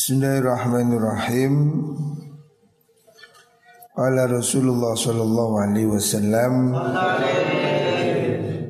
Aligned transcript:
Bismillahirrahmanirrahim. 0.00 1.54
Qala 3.92 4.32
Rasulullah 4.32 4.96
sallallahu 4.96 5.60
alaihi 5.60 5.92
wasallam 5.92 6.72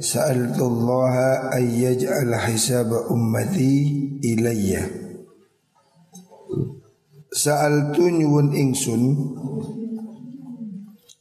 Sa'altu 0.03 0.58
Allah 0.58 1.14
an 1.54 1.64
yaj'al 1.71 2.35
hisab 2.35 2.90
ummati 3.14 4.19
ilayya 4.27 4.90
Sa'altu 7.31 8.10
nyuwun 8.10 8.51
ingsun 8.51 9.03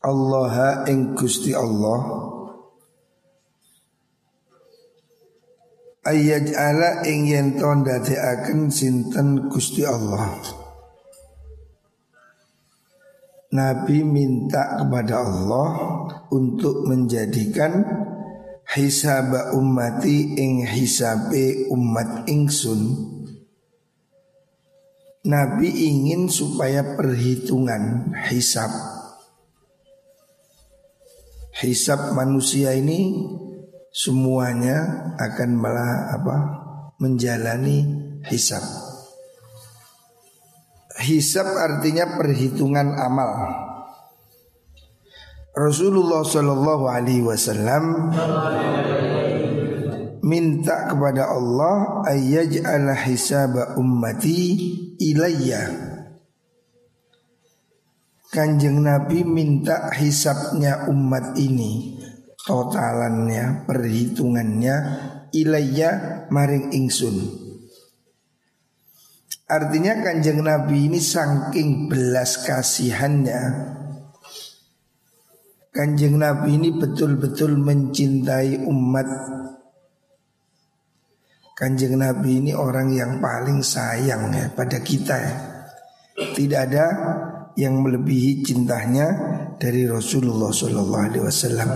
Allah 0.01 0.89
ing 0.89 1.13
Gusti 1.13 1.53
Allah 1.53 2.28
Ayat 5.99 6.55
ala 6.55 7.03
ing 7.03 7.27
yen 7.27 7.59
to 7.59 7.67
ndadekaken 7.67 8.71
sinten 8.71 9.51
Gusti 9.51 9.83
Allah. 9.83 10.39
Nabi 13.51 14.07
minta 14.07 14.79
kepada 14.79 15.25
Allah 15.27 15.69
untuk 16.31 16.87
menjadikan 16.87 17.83
hisab 18.71 19.33
ummati 19.51 20.39
ing 20.39 20.63
hisabe 20.63 21.67
umat 21.67 22.29
ingsun. 22.31 22.81
Nabi 25.27 25.67
ingin 25.67 26.31
supaya 26.31 26.95
perhitungan 26.95 28.15
hisab 28.31 28.71
hisab 31.59 32.15
manusia 32.15 32.71
ini 32.71 33.19
semuanya 33.93 35.11
akan 35.17 35.49
malah 35.57 36.15
apa 36.15 36.37
menjalani 36.99 37.85
hisab. 38.27 38.61
Hisab 40.99 41.47
artinya 41.47 42.19
perhitungan 42.19 42.91
amal. 42.99 43.31
Rasulullah 45.55 46.23
Shallallahu 46.23 46.85
Alaihi 46.91 47.23
Wasallam 47.23 48.13
minta 50.23 50.91
kepada 50.91 51.31
Allah 51.31 52.03
ayyaj'al 52.03 52.91
hisab 53.07 53.79
ummati 53.79 54.55
ilayya. 54.99 55.87
Kanjeng 58.29 58.85
Nabi 58.85 59.25
minta 59.25 59.89
hisabnya 59.89 60.85
umat 60.85 61.33
ini 61.33 61.98
totalannya, 62.49 63.69
perhitungannya 63.69 64.75
ilayya 65.29 66.25
maring 66.33 66.73
ingsun. 66.73 67.45
Artinya 69.49 70.01
kanjeng 70.05 70.45
Nabi 70.45 70.89
ini 70.89 71.01
saking 71.01 71.89
belas 71.89 72.45
kasihannya 72.45 73.41
Kanjeng 75.73 76.21
Nabi 76.21 76.53
ini 76.53 76.69
betul-betul 76.77 77.57
mencintai 77.57 78.61
umat 78.69 79.09
Kanjeng 81.57 81.97
Nabi 81.97 82.45
ini 82.45 82.53
orang 82.53 82.93
yang 82.93 83.17
paling 83.17 83.65
sayang 83.65 84.29
ya 84.37 84.53
pada 84.53 84.85
kita 84.85 85.17
ya 85.17 85.33
Tidak 86.13 86.61
ada 86.69 86.85
yang 87.59 87.83
melebihi 87.83 88.47
cintanya 88.47 89.07
dari 89.59 89.83
Rasulullah 89.83 90.47
Sallallahu 90.47 91.03
Alaihi 91.11 91.23
Wasallam. 91.27 91.69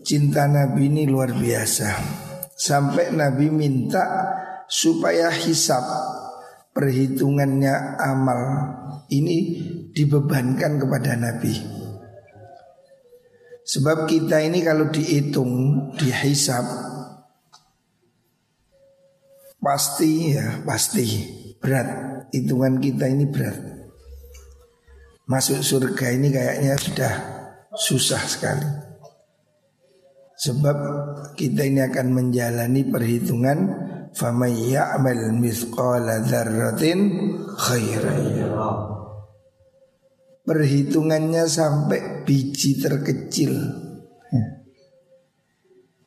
Cinta 0.00 0.48
Nabi 0.48 0.88
ini 0.88 1.04
luar 1.04 1.36
biasa. 1.36 1.88
Sampai 2.56 3.12
Nabi 3.12 3.52
minta 3.52 4.32
supaya 4.64 5.28
hisap 5.28 5.84
perhitungannya 6.72 8.00
amal 8.00 8.40
ini 9.12 9.60
dibebankan 9.92 10.80
kepada 10.80 11.20
Nabi. 11.20 11.52
Sebab 13.66 14.08
kita 14.08 14.40
ini 14.40 14.64
kalau 14.64 14.88
dihitung, 14.88 15.52
dihisap 15.98 16.64
pasti 19.58 20.38
ya 20.38 20.62
pasti 20.62 21.06
berat 21.60 21.88
hitungan 22.32 22.78
kita 22.82 23.08
ini 23.08 23.26
berat. 23.28 23.56
Masuk 25.26 25.58
surga 25.58 26.06
ini 26.14 26.30
kayaknya 26.30 26.74
sudah 26.78 27.14
susah 27.74 28.22
sekali. 28.24 28.68
Sebab 30.36 30.78
kita 31.34 31.64
ini 31.64 31.80
akan 31.82 32.06
menjalani 32.12 32.86
perhitungan 32.86 33.58
faman 34.12 34.52
ya'mal 34.52 35.32
mithqala 35.34 36.22
dzarratin 36.22 36.98
khairan 37.56 38.20
Perhitungannya 40.46 41.42
sampai 41.50 42.22
biji 42.22 42.78
terkecil. 42.78 43.50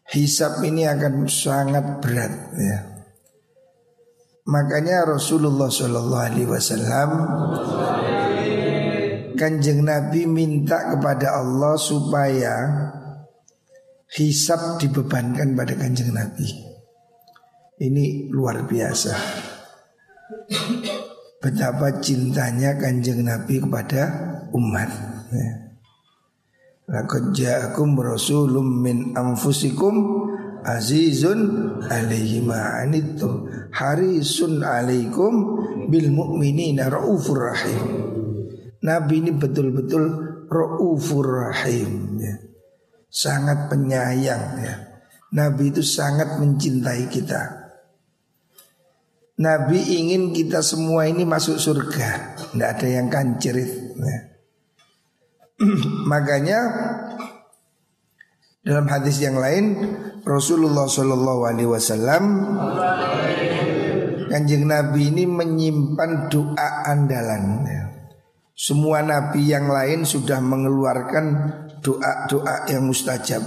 Hisab 0.09 0.63
ini 0.63 0.87
akan 0.87 1.27
sangat 1.27 1.99
berat 1.99 2.33
ya. 2.55 2.98
Makanya 4.49 5.05
Rasulullah 5.05 5.69
Shallallahu 5.69 6.25
Alaihi 6.25 6.49
Wasallam 6.49 7.09
Kanjeng 9.39 9.87
Nabi 9.87 10.27
minta 10.27 10.91
kepada 10.91 11.39
Allah 11.39 11.79
supaya 11.79 12.55
hisab 14.11 14.75
dibebankan 14.83 15.55
pada 15.55 15.79
kanjeng 15.79 16.11
Nabi. 16.11 16.43
Ini 17.79 18.27
luar 18.35 18.67
biasa. 18.67 19.15
Betapa 21.39 22.03
cintanya 22.03 22.75
kanjeng 22.75 23.23
Nabi 23.23 23.63
kepada 23.63 24.11
umat. 24.51 24.91
Ya. 25.31 25.49
Ja'akum 27.31 27.95
min 28.59 29.15
anfusikum 29.15 29.95
azizun 30.65 31.39
alaihi 31.87 32.43
ma'anittum 32.43 33.47
harisun 33.73 34.61
alaikum 34.65 35.33
bil 35.87 36.09
mu'minina 36.11 36.89
raufur 36.91 37.51
rahim. 37.53 37.81
Nabi 38.79 39.27
ini 39.27 39.31
betul-betul 39.35 40.03
raufur 40.47 41.51
rahim 41.51 42.19
ya. 42.19 42.35
Sangat 43.09 43.67
penyayang 43.67 44.45
ya. 44.61 44.75
Nabi 45.33 45.73
itu 45.73 45.85
sangat 45.85 46.41
mencintai 46.41 47.05
kita. 47.09 47.59
Nabi 49.39 49.79
ingin 49.79 50.35
kita 50.35 50.59
semua 50.59 51.07
ini 51.07 51.23
masuk 51.23 51.55
surga. 51.55 52.35
Tidak 52.51 52.69
ada 52.75 52.87
yang 52.87 53.07
kancerit. 53.07 53.71
Ya. 53.95 54.19
Makanya 56.11 56.59
dalam 58.63 58.85
hadis 58.91 59.23
yang 59.23 59.39
lain 59.39 59.95
Rasulullah 60.27 60.85
Shallallahu 60.85 61.41
Alaihi 61.47 61.69
Wasallam 61.69 62.23
Kanjeng 64.29 64.69
Nabi 64.69 65.09
ini 65.09 65.25
menyimpan 65.25 66.29
doa 66.29 66.85
andalan. 66.85 67.65
Semua 68.53 69.01
nabi 69.01 69.49
yang 69.49 69.65
lain 69.65 70.05
sudah 70.05 70.37
mengeluarkan 70.37 71.25
doa-doa 71.81 72.69
yang 72.69 72.85
mustajab. 72.85 73.41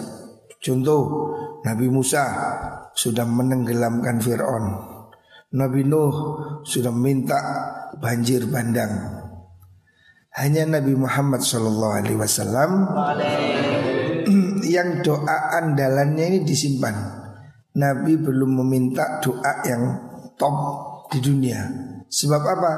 Contoh, 0.58 1.02
Nabi 1.62 1.86
Musa 1.86 2.24
sudah 2.98 3.22
menenggelamkan 3.22 4.18
Fir'aun. 4.18 4.64
Nabi 5.54 5.86
Nuh 5.86 6.14
sudah 6.66 6.90
minta 6.90 7.38
banjir 8.02 8.50
bandang. 8.50 9.22
Hanya 10.34 10.66
Nabi 10.66 10.96
Muhammad 10.96 11.44
Shallallahu 11.44 11.94
Alaihi 11.94 12.18
Wasallam 12.18 12.70
yang 14.64 15.02
doa 15.02 15.58
andalannya 15.58 16.36
ini 16.36 16.38
disimpan. 16.46 16.94
Nabi 17.72 18.20
belum 18.20 18.64
meminta 18.64 19.20
doa 19.20 19.64
yang 19.64 19.82
top 20.36 20.56
di 21.12 21.18
dunia. 21.20 21.60
Sebab 22.12 22.42
apa? 22.44 22.72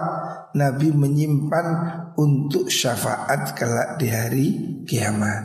Nabi 0.54 0.94
menyimpan 0.94 1.66
untuk 2.14 2.70
syafaat 2.70 3.58
kelak 3.58 3.98
di 3.98 4.06
hari 4.06 4.46
kiamat. 4.86 5.42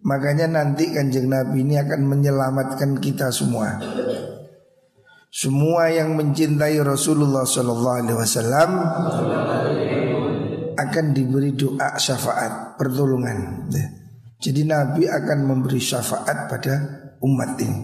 Makanya 0.00 0.48
nanti 0.48 0.88
kanjeng 0.88 1.28
Nabi 1.28 1.68
ini 1.68 1.76
akan 1.76 2.08
menyelamatkan 2.08 2.96
kita 2.96 3.28
semua. 3.28 3.76
Semua 5.28 5.92
yang 5.92 6.16
mencintai 6.16 6.80
Rasulullah 6.80 7.44
Wasallam 7.44 8.70
akan 10.72 11.06
diberi 11.12 11.52
doa 11.52 12.00
syafaat 12.00 12.80
pertolongan. 12.80 13.68
Jadi 14.38 14.62
Nabi 14.62 15.10
akan 15.10 15.38
memberi 15.42 15.82
syafaat 15.82 16.46
pada 16.46 16.74
umat 17.26 17.58
ini. 17.58 17.82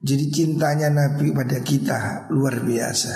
Jadi 0.00 0.24
cintanya 0.32 0.90
Nabi 0.90 1.30
pada 1.30 1.62
kita 1.62 2.26
luar 2.34 2.58
biasa. 2.64 3.14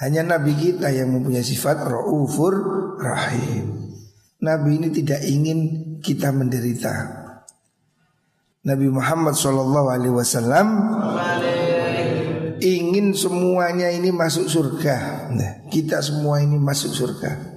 Hanya 0.00 0.22
Nabi 0.24 0.56
kita 0.56 0.88
yang 0.92 1.12
mempunyai 1.12 1.44
sifat 1.44 1.82
raufur 1.82 2.54
rahim. 3.00 3.96
Nabi 4.40 4.80
ini 4.80 4.88
tidak 4.92 5.20
ingin 5.24 5.58
kita 6.00 6.32
menderita. 6.32 6.94
Nabi 8.66 8.86
Muhammad 8.92 9.34
SAW 9.34 9.72
ingin 12.60 13.12
semuanya 13.12 13.88
ini 13.92 14.12
masuk 14.12 14.46
surga. 14.48 15.28
Nah, 15.32 15.52
kita 15.68 16.00
semua 16.00 16.40
ini 16.44 16.56
masuk 16.56 16.92
surga. 16.92 17.55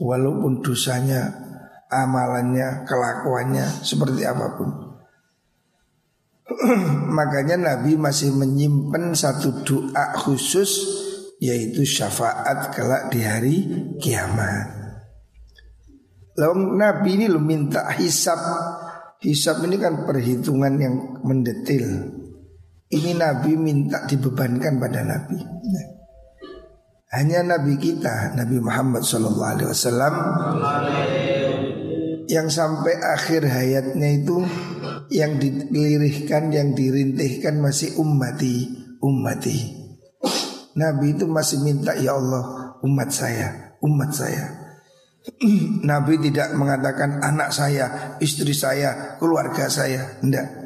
Walaupun 0.00 0.62
dosanya, 0.62 1.30
amalannya, 1.90 2.82
kelakuannya 2.82 3.66
seperti 3.82 4.26
apa 4.26 4.46
pun. 4.58 4.70
Makanya 7.18 7.56
Nabi 7.56 7.96
masih 7.96 8.34
menyimpan 8.34 9.14
satu 9.14 9.64
doa 9.64 10.18
khusus 10.18 11.02
yaitu 11.38 11.86
syafaat 11.86 12.74
kelak 12.74 13.10
di 13.14 13.20
hari 13.22 13.56
kiamat. 14.02 14.84
Lalu 16.34 16.74
Nabi 16.74 17.10
ini 17.14 17.26
lo 17.30 17.38
minta 17.38 17.86
hisap 17.94 18.38
Hisap 19.22 19.62
ini 19.64 19.78
kan 19.78 20.02
perhitungan 20.02 20.74
yang 20.76 20.94
mendetil 21.22 22.10
Ini 22.90 23.14
Nabi 23.14 23.54
minta 23.54 24.02
dibebankan 24.04 24.82
pada 24.82 25.06
Nabi 25.06 25.38
Hanya 27.14 27.46
Nabi 27.46 27.78
kita 27.78 28.34
Nabi 28.34 28.58
Muhammad 28.58 29.06
SAW 29.06 29.38
Yang 32.26 32.48
sampai 32.50 32.94
akhir 32.98 33.46
hayatnya 33.46 34.08
itu 34.18 34.42
Yang 35.14 35.32
dilirihkan, 35.70 36.50
yang 36.50 36.74
dirintihkan 36.74 37.62
masih 37.62 37.94
ummati 38.02 38.66
Ummati 38.98 39.58
Nabi 40.74 41.14
itu 41.14 41.30
masih 41.30 41.62
minta 41.62 41.94
ya 41.94 42.18
Allah 42.18 42.74
umat 42.82 43.14
saya 43.14 43.78
Umat 43.78 44.10
saya 44.10 44.64
Nabi 45.88 46.20
tidak 46.20 46.52
mengatakan 46.52 47.24
anak 47.24 47.48
saya, 47.48 48.16
istri 48.20 48.52
saya, 48.52 49.16
keluarga 49.16 49.72
saya. 49.72 50.20
Tidak. 50.20 50.63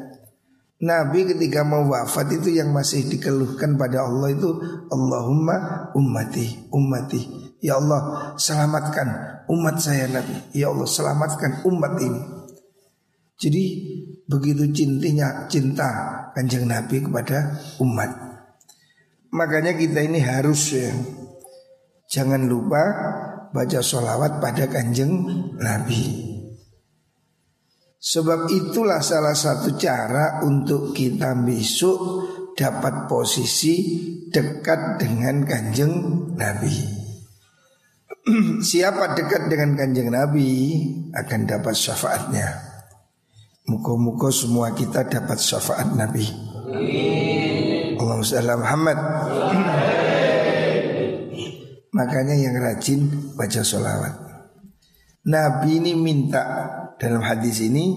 Nabi 0.79 1.27
ketika 1.27 1.67
mau 1.67 1.83
wafat 1.91 2.39
itu 2.39 2.55
yang 2.55 2.71
masih 2.71 3.03
dikeluhkan 3.11 3.75
pada 3.75 4.07
Allah 4.07 4.31
itu 4.31 4.47
Allahumma 4.87 5.91
ummati, 5.91 6.71
ummati. 6.71 7.51
Ya 7.59 7.75
Allah 7.75 8.31
selamatkan 8.39 9.07
umat 9.51 9.75
saya 9.83 10.07
Nabi. 10.07 10.55
Ya 10.55 10.71
Allah 10.71 10.87
selamatkan 10.87 11.67
umat 11.67 11.99
ini. 11.99 12.21
Jadi 13.35 13.63
begitu 14.23 14.71
cintanya 14.71 15.51
cinta 15.51 15.87
kanjeng 16.31 16.63
Nabi 16.63 17.03
kepada 17.03 17.59
umat. 17.83 18.11
Makanya 19.35 19.75
kita 19.75 19.99
ini 19.99 20.23
harus 20.23 20.79
ya 20.79 20.95
jangan 22.07 22.47
lupa 22.47 22.81
baca 23.51 23.83
sholawat 23.83 24.39
pada 24.39 24.63
kanjeng 24.71 25.27
Nabi. 25.59 26.28
Sebab 27.99 28.47
itulah 28.47 29.03
salah 29.03 29.35
satu 29.35 29.75
cara 29.75 30.39
untuk 30.47 30.95
kita 30.95 31.35
besok 31.43 31.99
dapat 32.55 33.11
posisi 33.11 33.75
dekat 34.31 35.03
dengan 35.03 35.43
kanjeng 35.43 35.93
Nabi. 36.39 36.75
Siapa 38.71 39.19
dekat 39.19 39.51
dengan 39.51 39.75
kanjeng 39.75 40.15
Nabi 40.15 40.79
akan 41.11 41.41
dapat 41.43 41.75
syafaatnya. 41.75 42.47
Muka-muka 43.67 44.31
semua 44.31 44.71
kita 44.71 45.03
dapat 45.03 45.35
syafaat 45.35 45.91
Nabi. 45.91 46.23
Allahumma 47.99 48.55
Muhammad. 48.63 48.97
Makanya 51.99 52.35
yang 52.39 52.55
rajin 52.63 53.33
baca 53.35 53.59
sholawat 53.59 54.29
Nabi 55.27 55.83
ini 55.83 55.93
minta 55.99 56.78
dalam 56.99 57.23
hadis 57.23 57.63
ini 57.63 57.95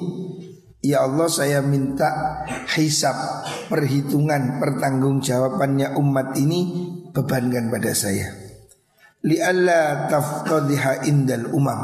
Ya 0.83 1.07
Allah 1.07 1.31
saya 1.31 1.63
minta 1.63 2.43
hisap 2.75 3.15
perhitungan 3.71 4.59
pertanggungjawabannya 4.59 5.95
umat 5.95 6.35
ini 6.35 6.91
bebankan 7.15 7.71
pada 7.71 7.95
saya. 7.95 8.35
Li'alla 9.23 10.11
taftadiha 10.11 11.07
indal 11.07 11.55
umam. 11.55 11.79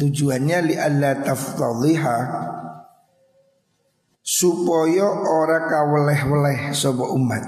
Tujuannya 0.00 0.58
li'alla 0.72 1.20
taftadiha 1.28 2.16
Supaya 4.24 5.04
orang 5.04 5.68
kaweleh-weleh 5.68 6.72
sobo 6.72 7.12
umat. 7.12 7.44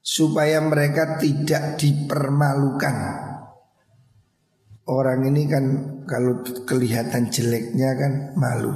Supaya 0.00 0.64
mereka 0.64 1.20
tidak 1.20 1.76
dipermalukan. 1.76 2.96
Orang 4.82 5.22
ini 5.30 5.46
kan 5.46 5.64
kalau 6.10 6.42
kelihatan 6.66 7.30
jeleknya 7.30 7.94
kan 7.94 8.12
malu. 8.34 8.74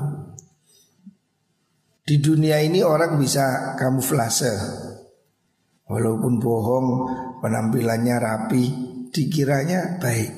Di 2.07 2.23
dunia 2.23 2.63
ini 2.63 2.87
orang 2.87 3.19
bisa 3.19 3.75
kamuflase. 3.75 4.55
Walaupun 5.87 6.39
bohong, 6.39 6.89
penampilannya 7.43 8.17
rapi, 8.23 8.65
dikiranya 9.11 9.99
baik. 9.99 10.33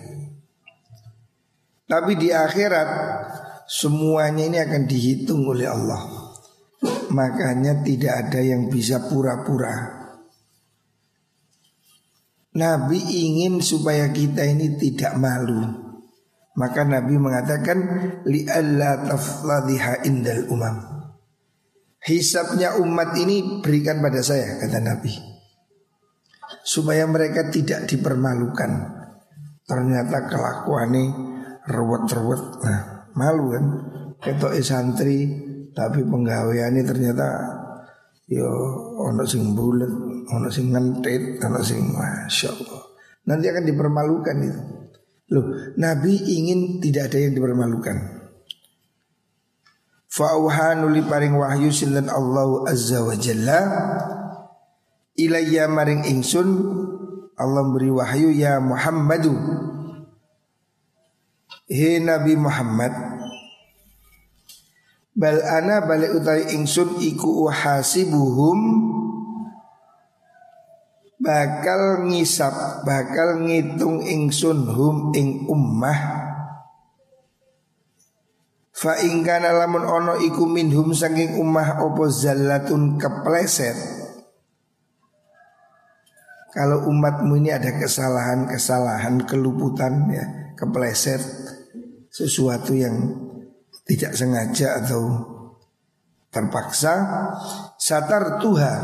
Tapi 1.88 2.12
di 2.16 2.28
akhirat 2.32 2.88
semuanya 3.68 4.44
ini 4.48 4.60
akan 4.60 4.82
dihitung 4.88 5.44
oleh 5.44 5.68
Allah. 5.68 6.32
Makanya 7.12 7.84
tidak 7.84 8.28
ada 8.28 8.40
yang 8.40 8.72
bisa 8.72 9.04
pura-pura. 9.08 9.97
Nabi 12.56 12.96
ingin 12.96 13.60
supaya 13.60 14.08
kita 14.08 14.46
ini 14.46 14.80
tidak 14.80 15.20
malu. 15.20 15.88
Maka 16.58 16.82
Nabi 16.82 17.14
mengatakan 17.20 17.78
li 18.26 18.48
alla 18.48 19.04
tafladhiha 19.04 20.02
indal 20.08 20.48
umam. 20.50 20.76
Hisabnya 22.02 22.80
umat 22.80 23.14
ini 23.20 23.60
berikan 23.60 24.00
pada 24.00 24.24
saya 24.24 24.58
kata 24.58 24.80
Nabi. 24.80 25.12
Supaya 26.64 27.04
mereka 27.04 27.52
tidak 27.52 27.84
dipermalukan. 27.86 28.70
Ternyata 29.68 30.26
kelakuan 30.26 30.90
ini 30.96 31.04
ruwet-ruwet. 31.68 32.42
Nah, 32.64 32.80
malu 33.12 33.52
kan. 33.52 33.64
Ketok 34.18 34.58
santri 34.66 35.30
tapi 35.78 36.02
penggawean 36.02 36.74
ini 36.74 36.82
ternyata 36.82 37.26
yo 38.28 38.48
ono 39.00 39.24
sing 39.24 39.56
bulet 39.56 40.08
ono 40.28 40.48
sing 40.52 40.72
ngentit, 40.72 41.40
ono 41.40 41.60
sing 41.64 41.80
masya 41.92 42.52
Allah. 42.52 42.82
Nanti 43.28 43.44
akan 43.48 43.64
dipermalukan 43.64 44.36
itu. 44.44 44.60
Loh, 45.28 45.44
Nabi 45.76 46.16
ingin 46.16 46.80
tidak 46.80 47.12
ada 47.12 47.18
yang 47.20 47.36
dipermalukan. 47.36 47.96
Fa'uhanu 50.08 50.88
li 50.88 51.04
paring 51.04 51.36
wahyu 51.36 51.68
sinten 51.68 52.08
Allah 52.08 52.64
azza 52.64 53.04
wa 53.04 53.12
jalla 53.12 53.60
ilayya 55.20 55.68
maring 55.68 56.08
ingsun 56.08 56.48
Allah 57.36 57.62
beri 57.68 57.92
wahyu 57.92 58.32
ya 58.32 58.56
Muhammadu 58.56 59.36
He 61.68 62.00
Nabi 62.00 62.32
Muhammad 62.40 63.17
Bal 65.18 65.42
ana 65.42 65.82
balik 65.82 66.14
utai 66.14 66.54
ingsun 66.54 67.02
iku 67.02 67.50
uhasibuhum. 67.50 68.60
Bakal 71.18 72.06
ngisap 72.06 72.86
bakal 72.86 73.42
ngitung 73.42 73.98
ingsun 74.06 74.70
hum 74.70 75.10
ing 75.18 75.50
ummah. 75.50 76.30
Fa 78.70 78.94
ingkana 79.02 79.50
lamun 79.50 79.82
ono 79.82 80.22
iku 80.22 80.46
minhum 80.46 80.94
saking 80.94 81.34
ummah 81.34 81.82
opo 81.82 82.06
zallatun 82.06 82.94
kepleset. 82.94 83.74
Kalau 86.54 86.86
umatmu 86.86 87.42
ini 87.42 87.50
ada 87.50 87.74
kesalahan-kesalahan 87.74 89.26
keluputan 89.26 90.06
ya 90.14 90.54
kepleset 90.54 91.18
sesuatu 92.06 92.70
yang 92.78 93.27
tidak 93.88 94.12
sengaja 94.12 94.84
atau 94.84 95.02
terpaksa 96.28 96.94
satar 97.80 98.36
Tuhan 98.36 98.82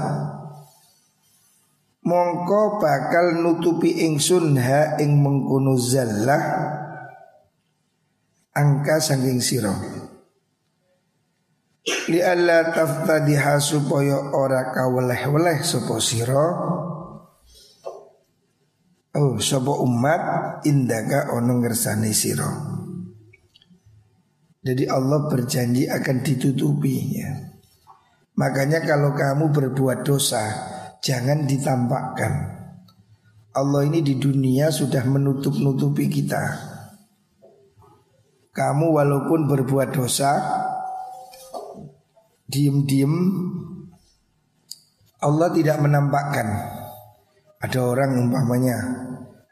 mongko 2.09 2.81
bakal 2.81 3.37
nutupi 3.45 4.09
ingsun 4.09 4.57
ha 4.57 4.97
ing 4.97 5.21
mengkono 5.21 5.77
zallah 5.77 6.43
angka 8.57 8.97
saking 8.97 9.45
sira. 9.45 9.77
Li 12.09 12.17
alla 12.25 12.73
taftadiha 12.73 13.61
supaya 13.61 14.33
ora 14.33 14.73
kaweleh-weleh 14.73 15.61
sapa 15.61 16.01
sira. 16.01 16.45
Oh 19.15 19.37
sapa 19.37 19.73
umat 19.85 20.23
indaka 20.65 21.37
ono 21.37 21.61
ngersane 21.61 22.09
sira 22.17 22.84
jadi 24.65 24.89
Allah 24.89 25.29
berjanji 25.29 25.85
akan 25.85 26.17
ditutupi 26.25 27.21
ya. 27.21 27.31
Makanya 28.41 28.81
kalau 28.81 29.13
kamu 29.13 29.53
berbuat 29.53 30.09
dosa 30.09 30.41
jangan 31.05 31.45
ditampakkan. 31.45 32.33
Allah 33.55 33.87
ini 33.87 34.03
di 34.03 34.19
dunia 34.19 34.73
sudah 34.73 35.05
menutup-nutupi 35.07 36.11
kita. 36.11 36.43
Kamu 38.51 38.91
walaupun 38.99 39.47
berbuat 39.47 39.95
dosa, 39.95 40.33
diem-diem, 42.51 43.15
Allah 45.23 45.49
tidak 45.55 45.79
menampakkan 45.79 46.49
ada 47.63 47.81
orang 47.81 48.27
umpamanya 48.27 48.77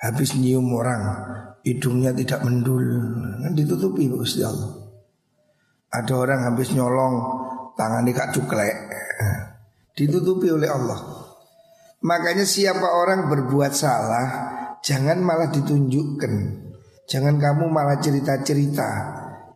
habis 0.02 0.34
nyium 0.34 0.68
orang 0.74 1.00
hidungnya 1.64 2.12
tidak 2.12 2.42
mendul 2.44 2.82
kan 3.40 3.54
ditutupi 3.54 4.10
Gusti 4.10 4.42
Allah. 4.42 4.81
Ada 5.92 6.12
orang 6.16 6.40
habis 6.48 6.72
nyolong 6.72 7.14
tangan 7.76 8.08
kak 8.08 8.32
cuklek 8.32 8.76
ditutupi 9.92 10.48
oleh 10.48 10.68
Allah. 10.72 11.00
Makanya 12.02 12.48
siapa 12.48 12.82
orang 12.82 13.28
berbuat 13.28 13.72
salah 13.76 14.26
jangan 14.80 15.20
malah 15.20 15.52
ditunjukkan. 15.52 16.34
Jangan 17.06 17.36
kamu 17.36 17.68
malah 17.68 18.00
cerita-cerita 18.00 18.88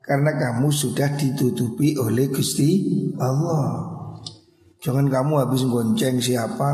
karena 0.05 0.37
kamu 0.37 0.69
sudah 0.69 1.17
ditutupi 1.17 1.97
oleh 1.97 2.29
Gusti 2.29 2.85
Allah. 3.17 3.97
Jangan 4.85 5.09
kamu 5.09 5.41
habis 5.41 5.65
gonceng 5.65 6.21
siapa 6.21 6.69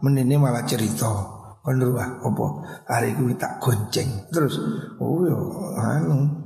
menini 0.00 0.38
malah 0.38 0.62
cerita. 0.62 1.36
Konruah 1.58 2.24
opo 2.24 2.64
hari 2.88 3.12
ini 3.12 3.36
tak 3.36 3.60
gonceng 3.60 4.08
terus 4.32 4.56
oh 5.04 5.20
yo 5.20 5.36
anu 5.76 6.37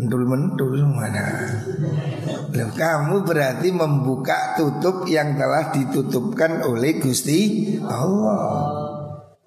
Mentul 0.00 0.24
mentul 0.24 0.80
mana? 0.86 1.24
Loh, 2.50 2.70
Kamu 2.72 3.22
berarti 3.22 3.68
membuka 3.70 4.56
tutup 4.56 5.04
yang 5.06 5.36
telah 5.36 5.70
ditutupkan 5.70 6.64
oleh 6.64 6.98
Gusti 6.98 7.72
Allah. 7.84 8.90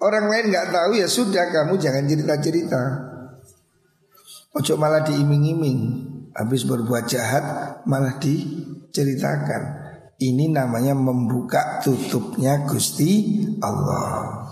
Orang 0.04 0.28
lain 0.28 0.52
nggak 0.52 0.68
tahu 0.68 1.00
ya 1.00 1.08
sudah 1.08 1.48
kamu 1.48 1.80
jangan 1.80 2.04
cerita-cerita. 2.04 2.82
Ojo 4.54 4.74
malah 4.76 5.02
diiming-iming. 5.02 5.80
Habis 6.34 6.66
berbuat 6.66 7.08
jahat 7.08 7.44
malah 7.88 8.20
diceritakan. 8.20 9.84
Ini 10.20 10.50
namanya 10.54 10.94
membuka 10.94 11.82
tutupnya 11.82 12.62
Gusti 12.68 13.42
Allah. 13.58 14.44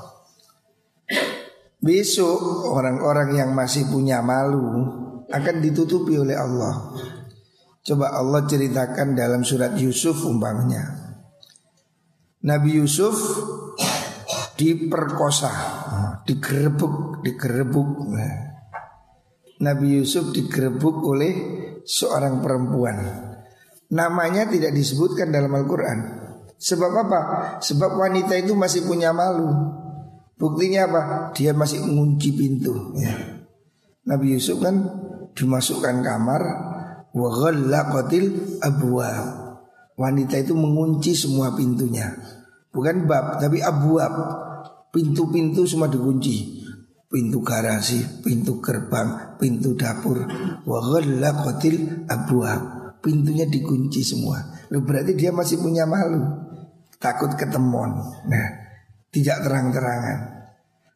Besok 1.83 2.71
orang-orang 2.71 3.35
yang 3.35 3.51
masih 3.59 3.91
punya 3.91 4.23
malu 4.23 5.03
akan 5.33 5.57
ditutupi 5.65 6.21
oleh 6.21 6.37
Allah. 6.37 6.93
Coba 7.83 8.15
Allah 8.15 8.47
ceritakan 8.47 9.19
dalam 9.19 9.43
surat 9.43 9.75
Yusuf 9.75 10.23
umpamanya. 10.23 11.03
Nabi 12.47 12.79
Yusuf 12.79 13.17
diperkosa, 14.55 15.51
digerebek, 16.23 17.25
digerebek. 17.27 17.91
Nabi 19.63 19.87
Yusuf 19.99 20.31
digerebek 20.31 20.97
oleh 21.03 21.33
seorang 21.83 22.39
perempuan. 22.39 22.99
Namanya 23.93 24.47
tidak 24.47 24.75
disebutkan 24.75 25.35
dalam 25.35 25.53
Al-Quran. 25.53 25.99
Sebab 26.63 26.93
apa? 26.95 27.21
Sebab 27.59 27.99
wanita 27.99 28.39
itu 28.39 28.55
masih 28.55 28.87
punya 28.87 29.11
malu. 29.11 29.51
Buktinya 30.39 30.87
apa? 30.87 31.03
Dia 31.35 31.55
masih 31.55 31.83
mengunci 31.83 32.35
pintu. 32.35 32.95
Ya. 32.99 33.43
Nabi 34.07 34.35
Yusuf 34.35 34.59
kan 34.59 34.83
dimasukkan 35.33 36.05
kamar 36.05 36.43
abwab. 38.65 39.41
Wanita 39.93 40.41
itu 40.41 40.57
mengunci 40.57 41.13
semua 41.13 41.53
pintunya. 41.53 42.09
Bukan 42.73 43.05
bab 43.05 43.37
tapi 43.39 43.61
abwab. 43.61 44.13
Pintu-pintu 44.93 45.65
semua 45.65 45.89
dikunci. 45.89 46.65
Pintu 47.13 47.45
garasi, 47.45 48.25
pintu 48.25 48.61
gerbang, 48.65 49.37
pintu 49.37 49.77
dapur. 49.77 50.25
Abwab. 52.09 52.61
Pintunya 53.05 53.45
dikunci 53.45 54.01
semua. 54.01 54.41
Lu 54.73 54.81
berarti 54.81 55.13
dia 55.13 55.29
masih 55.29 55.61
punya 55.61 55.85
malu. 55.85 56.23
Takut 56.97 57.35
ketemuan. 57.37 57.93
Nah, 58.31 58.49
tidak 59.13 59.45
terang-terangan. 59.45 60.42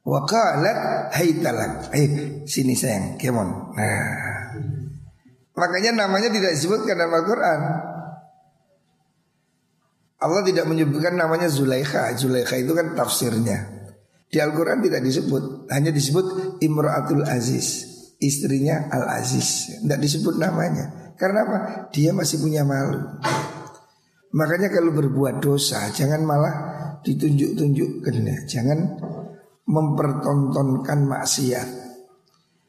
Wakalat 0.07 1.11
talak. 1.43 1.91
Eh 1.91 2.07
sini 2.47 2.79
sayang, 2.79 3.19
kemon. 3.19 3.75
Nah, 3.75 4.55
makanya 5.59 6.07
namanya 6.07 6.31
tidak 6.31 6.55
disebutkan 6.55 6.95
dalam 6.95 7.11
Al-Quran. 7.11 7.61
Allah 10.23 10.43
tidak 10.47 10.71
menyebutkan 10.71 11.19
namanya 11.19 11.51
Zulaikha. 11.51 12.15
Zulaikha 12.15 12.55
itu 12.55 12.71
kan 12.71 12.95
tafsirnya. 12.95 13.67
Di 14.31 14.39
Al-Quran 14.39 14.79
tidak 14.87 15.03
disebut, 15.03 15.71
hanya 15.75 15.91
disebut 15.91 16.59
Imratul 16.63 17.27
Aziz, 17.27 17.87
istrinya 18.23 18.87
Al 18.95 19.11
Aziz. 19.11 19.83
Tidak 19.83 19.99
disebut 19.99 20.39
namanya. 20.39 21.15
Karena 21.19 21.43
apa? 21.43 21.59
Dia 21.91 22.15
masih 22.15 22.39
punya 22.39 22.63
malu. 22.63 23.03
Makanya 24.39 24.71
kalau 24.71 24.95
berbuat 24.95 25.43
dosa 25.43 25.91
jangan 25.91 26.23
malah 26.23 26.55
ditunjuk-tunjukkan. 27.03 28.15
Jangan 28.47 28.79
mempertontonkan 29.67 31.07
maksiat. 31.07 31.69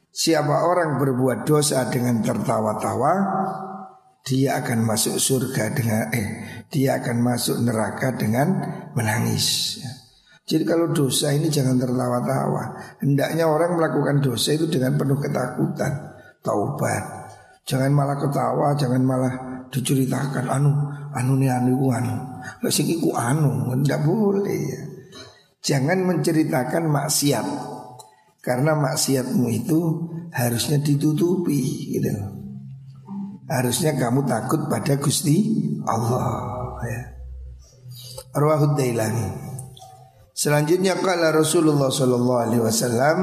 Siapa 0.10 0.66
orang 0.66 0.98
berbuat 0.98 1.46
dosa 1.46 1.86
dengan 1.94 2.25
tertawa-tawa, 2.25 3.13
dia 4.25 4.60
akan 4.60 4.84
masuk 4.84 5.22
surga 5.22 5.72
dengan 5.77 6.10
eh 6.12 6.27
dia 6.68 7.00
akan 7.00 7.24
masuk 7.24 7.63
neraka 7.63 8.12
dengan 8.18 8.60
menangis. 8.92 9.80
Jadi 10.48 10.63
kalau 10.63 10.92
dosa 10.92 11.32
ini 11.36 11.51
jangan 11.51 11.80
tertawa-tawa. 11.80 12.75
Hendaknya 13.04 13.48
orang 13.48 13.75
melakukan 13.75 14.24
dosa 14.24 14.56
itu 14.56 14.68
dengan 14.68 14.96
penuh 14.96 15.20
ketakutan, 15.20 15.92
taubat. 16.39 17.04
Jangan 17.68 17.92
malah 17.92 18.16
ketawa, 18.16 18.72
jangan 18.80 19.04
malah 19.04 19.34
diceritakan 19.68 20.48
anu 20.48 20.72
anu 21.12 21.34
nih 21.36 21.51
anu 21.51 21.92
anu. 21.92 22.16
Lah 22.63 22.72
anu, 23.27 23.51
ndak 23.75 24.00
boleh 24.08 24.60
ya. 24.72 24.82
Jangan 25.64 26.00
menceritakan 26.06 26.90
maksiat. 26.90 27.48
Karena 28.42 28.80
maksiatmu 28.80 29.48
itu 29.52 29.80
harusnya 30.32 30.80
ditutupi 30.80 31.94
gitu. 32.00 32.12
Harusnya 33.48 33.96
kamu 33.96 34.24
takut 34.24 34.72
pada 34.72 34.96
Gusti 35.00 35.68
Allah 35.84 36.28
ya. 36.84 37.02
Selanjutnya 40.38 40.94
kala 41.02 41.34
Rasulullah 41.34 41.90
sallallahu 41.90 42.42
alaihi 42.46 42.64
wasallam 42.64 43.20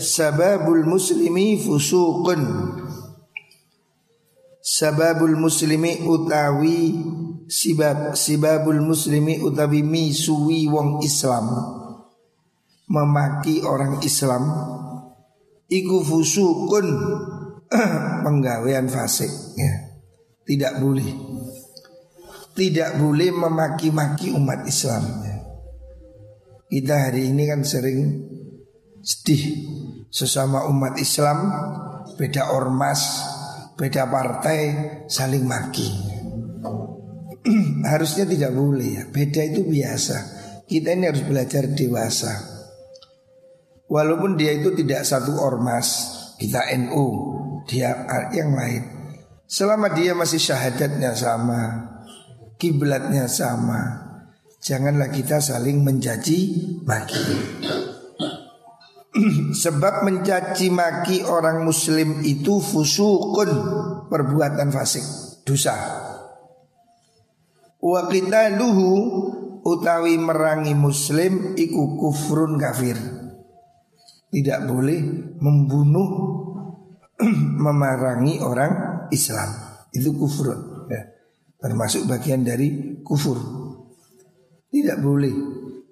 Sababul 0.00 0.82
muslimi 0.88 1.60
fusuqun 1.62 2.42
Sababul 4.64 5.36
muslimi 5.36 6.08
utawi 6.08 6.96
sibab 7.52 8.16
sibabul 8.16 8.80
muslimi 8.80 9.36
utawi 9.36 9.84
misuwi 9.84 10.64
wong 10.72 11.04
Islam 11.04 11.52
memaki 12.88 13.60
orang 13.60 14.00
Islam 14.00 14.48
iku 15.68 16.00
fusukun 16.00 16.86
penggawean 18.24 18.88
fasik 18.88 19.28
ya. 19.60 20.00
Tidak 20.48 20.80
boleh 20.80 21.08
Tidak 22.56 23.00
boleh 23.00 23.36
memaki-maki 23.36 24.32
umat 24.32 24.64
Islam 24.64 25.04
ya. 25.28 25.36
Kita 26.72 26.94
hari 27.04 27.28
ini 27.28 27.44
kan 27.44 27.60
sering 27.68 28.00
sedih 29.04 29.44
Sesama 30.08 30.64
umat 30.72 30.96
Islam 30.96 31.52
Beda 32.16 32.48
ormas 32.48 33.24
beda 33.74 34.06
partai 34.10 34.60
saling 35.10 35.44
maki. 35.46 35.88
Harusnya 37.92 38.24
tidak 38.24 38.52
boleh 38.54 38.88
ya. 38.98 39.02
Beda 39.10 39.42
itu 39.44 39.66
biasa. 39.66 40.16
Kita 40.64 40.96
ini 40.96 41.12
harus 41.12 41.20
belajar 41.28 41.68
dewasa. 41.76 42.32
Walaupun 43.84 44.32
dia 44.40 44.56
itu 44.56 44.72
tidak 44.72 45.04
satu 45.04 45.36
ormas, 45.36 46.08
kita 46.40 46.72
NU, 46.80 47.06
dia 47.68 47.92
yang 48.32 48.56
lain. 48.56 48.82
Selama 49.44 49.92
dia 49.92 50.16
masih 50.16 50.40
syahadatnya 50.40 51.12
sama, 51.12 51.92
kiblatnya 52.56 53.28
sama, 53.28 54.08
janganlah 54.64 55.12
kita 55.12 55.36
saling 55.36 55.84
mencaci 55.84 56.38
maki. 56.88 57.24
Sebab 59.62 60.02
mencaci 60.02 60.74
maki 60.74 61.22
orang 61.22 61.62
muslim 61.62 62.22
itu 62.26 62.58
fusukun 62.58 63.50
Perbuatan 64.10 64.68
fasik 64.74 65.04
Dosa. 65.44 65.76
Wa 67.84 68.08
luhu 68.56 68.92
utawi 69.60 70.16
merangi 70.16 70.72
muslim 70.72 71.52
iku 71.52 72.00
kufrun 72.00 72.56
kafir. 72.56 72.96
Tidak 74.32 74.60
boleh 74.64 75.00
membunuh 75.36 76.08
Memerangi 77.64 78.40
orang 78.40 79.06
Islam. 79.12 79.52
Itu 79.92 80.16
kufrun 80.16 80.88
ya. 80.88 81.04
Termasuk 81.60 82.08
bagian 82.08 82.40
dari 82.40 82.98
kufur. 83.04 83.36
Tidak 84.72 84.98
boleh 84.98 85.34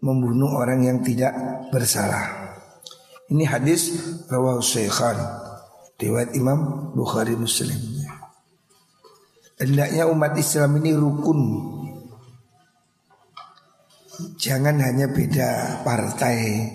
membunuh 0.01 0.59
orang 0.59 0.81
yang 0.83 0.99
tidak 1.05 1.37
bersalah 1.71 2.42
ini 3.33 3.49
hadis 3.49 3.97
rawah 4.29 4.61
Syekhan 4.61 5.17
Riwayat 5.97 6.35
Imam 6.37 6.93
Bukhari 6.93 7.33
Muslim 7.33 7.79
Hendaknya 9.57 10.05
umat 10.11 10.37
Islam 10.37 10.77
ini 10.83 10.93
rukun 10.93 11.41
jangan 14.37 14.77
hanya 14.83 15.11
beda 15.11 15.83
partai, 15.83 16.69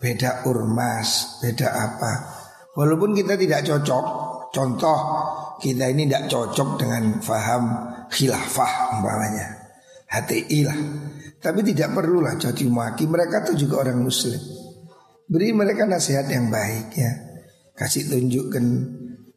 beda 0.00 0.46
ormas, 0.48 1.40
beda 1.42 1.68
apa. 1.68 2.12
Walaupun 2.74 3.12
kita 3.12 3.34
tidak 3.34 3.66
cocok, 3.66 4.04
contoh 4.54 4.98
kita 5.60 5.90
ini 5.90 6.08
tidak 6.08 6.30
cocok 6.30 6.68
dengan 6.80 7.18
faham 7.20 7.62
khilafah 8.08 8.98
umpamanya, 8.98 9.46
HTI 10.08 10.58
lah. 10.64 10.78
Tapi 11.40 11.60
tidak 11.64 11.96
perlulah 11.96 12.36
caci 12.36 12.68
maki, 12.68 13.08
mereka 13.08 13.40
tuh 13.44 13.56
juga 13.56 13.88
orang 13.88 14.04
muslim. 14.04 14.59
Beri 15.30 15.54
mereka 15.54 15.86
nasihat 15.86 16.26
yang 16.26 16.50
baik 16.50 16.90
ya. 16.98 17.12
Kasih 17.78 18.10
tunjukkan 18.10 18.64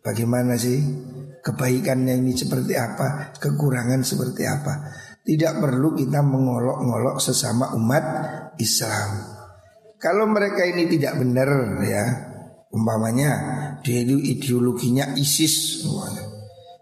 bagaimana 0.02 0.58
sih 0.58 0.82
kebaikannya 1.46 2.18
ini 2.18 2.34
seperti 2.34 2.74
apa, 2.74 3.38
kekurangan 3.38 4.02
seperti 4.02 4.50
apa. 4.50 4.90
Tidak 5.22 5.62
perlu 5.62 5.94
kita 5.94 6.26
mengolok-ngolok 6.26 7.22
sesama 7.22 7.78
umat 7.78 8.06
Islam. 8.58 9.10
Kalau 10.02 10.26
mereka 10.28 10.66
ini 10.66 10.90
tidak 10.90 11.22
benar 11.22 11.80
ya, 11.86 12.04
umpamanya 12.74 13.32
dia 13.86 14.04
itu 14.04 14.18
ideologinya 14.18 15.14
ISIS, 15.16 15.86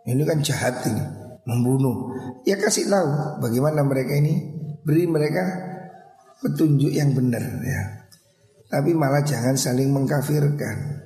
ini 0.07 0.23
kan 0.25 0.41
jahat 0.41 0.81
ini, 0.89 1.03
membunuh. 1.45 2.15
Ya 2.47 2.57
kasih 2.57 2.89
tahu 2.89 3.43
bagaimana 3.43 3.85
mereka 3.85 4.17
ini, 4.17 4.49
beri 4.81 5.05
mereka 5.05 5.43
petunjuk 6.41 6.89
yang 6.89 7.13
benar 7.13 7.43
ya. 7.61 8.00
Tapi 8.71 8.95
malah 8.95 9.19
jangan 9.27 9.59
saling 9.59 9.91
mengkafirkan. 9.91 11.03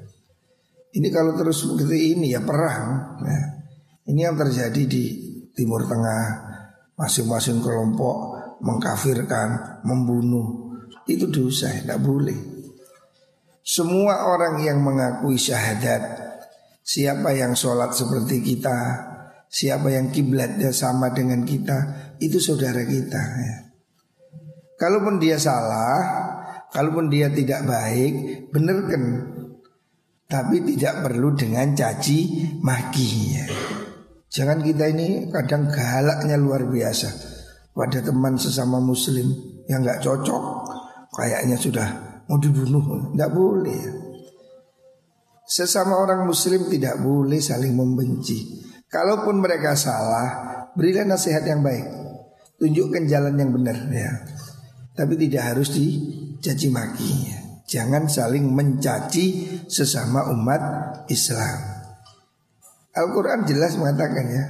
Ini 0.93 1.09
kalau 1.09 1.33
terus 1.33 1.65
seperti 1.65 2.13
ini 2.13 2.31
ya 2.31 2.45
perang. 2.45 3.17
Ya. 3.25 3.41
Ini 4.05 4.19
yang 4.29 4.37
terjadi 4.37 4.85
di 4.85 5.03
Timur 5.57 5.89
Tengah. 5.89 6.53
Masing-masing 6.95 7.59
kelompok 7.59 8.45
mengkafirkan, 8.63 9.81
membunuh. 9.83 10.77
Itu 11.05 11.27
dosa, 11.27 11.73
tidak 11.73 11.99
boleh. 11.99 12.37
Semua 13.65 14.29
orang 14.29 14.61
yang 14.61 14.79
mengakui 14.79 15.35
syahadat, 15.41 16.01
siapa 16.85 17.33
yang 17.33 17.57
sholat 17.57 17.97
seperti 17.97 18.41
kita, 18.45 18.77
siapa 19.49 19.89
yang 19.89 20.13
kiblatnya 20.13 20.69
sama 20.69 21.09
dengan 21.11 21.41
kita, 21.41 22.13
itu 22.21 22.37
saudara 22.37 22.85
kita. 22.85 23.21
Ya. 23.21 23.55
Kalaupun 24.77 25.17
dia 25.17 25.41
salah, 25.41 26.34
Kalaupun 26.75 27.07
dia 27.07 27.31
tidak 27.31 27.63
baik, 27.63 28.13
benerkan. 28.51 29.31
Tapi 30.27 30.59
tidak 30.75 31.07
perlu 31.07 31.31
dengan 31.31 31.71
caci 31.71 32.51
maki. 32.59 33.39
Jangan 34.27 34.59
kita 34.59 34.91
ini 34.91 35.31
kadang 35.31 35.71
galaknya 35.71 36.35
luar 36.35 36.67
biasa 36.67 37.07
pada 37.71 38.03
teman 38.03 38.35
sesama 38.35 38.83
muslim 38.83 39.31
yang 39.71 39.79
nggak 39.87 40.03
cocok, 40.03 40.43
kayaknya 41.15 41.55
sudah 41.55 41.87
mau 42.27 42.35
dibunuh, 42.35 43.15
nggak 43.15 43.31
boleh. 43.31 43.81
Sesama 45.47 46.03
orang 46.03 46.27
muslim 46.27 46.67
tidak 46.67 46.99
boleh 46.99 47.39
saling 47.39 47.71
membenci. 47.71 48.65
Kalaupun 48.91 49.39
mereka 49.39 49.77
salah, 49.79 50.27
berilah 50.75 51.07
nasihat 51.07 51.47
yang 51.47 51.63
baik. 51.63 51.85
Tunjukkan 52.59 53.07
jalan 53.07 53.39
yang 53.39 53.51
benar 53.55 53.77
ya. 53.93 54.11
Tapi 54.95 55.13
tidak 55.19 55.43
harus 55.51 55.75
di 55.75 55.87
caci 56.39 56.71
maki. 56.71 57.11
Jangan 57.67 58.07
saling 58.07 58.47
mencaci 58.47 59.59
sesama 59.67 60.31
umat 60.31 60.61
Islam. 61.11 61.59
Al-Quran 62.95 63.43
jelas 63.43 63.75
mengatakan 63.75 64.25
ya. 64.31 64.45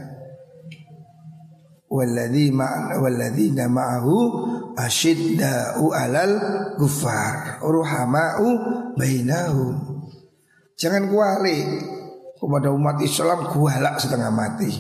Walladhina 1.90 3.66
ma'ahu 3.72 4.18
alal 5.96 6.36
gufar 6.78 7.64
ruhama'u 7.64 8.48
bainahum. 9.00 10.04
Jangan 10.76 11.08
kuali 11.08 11.58
kepada 12.36 12.70
umat 12.76 13.00
Islam 13.00 13.48
kualak 13.50 13.98
setengah 13.98 14.30
mati. 14.30 14.76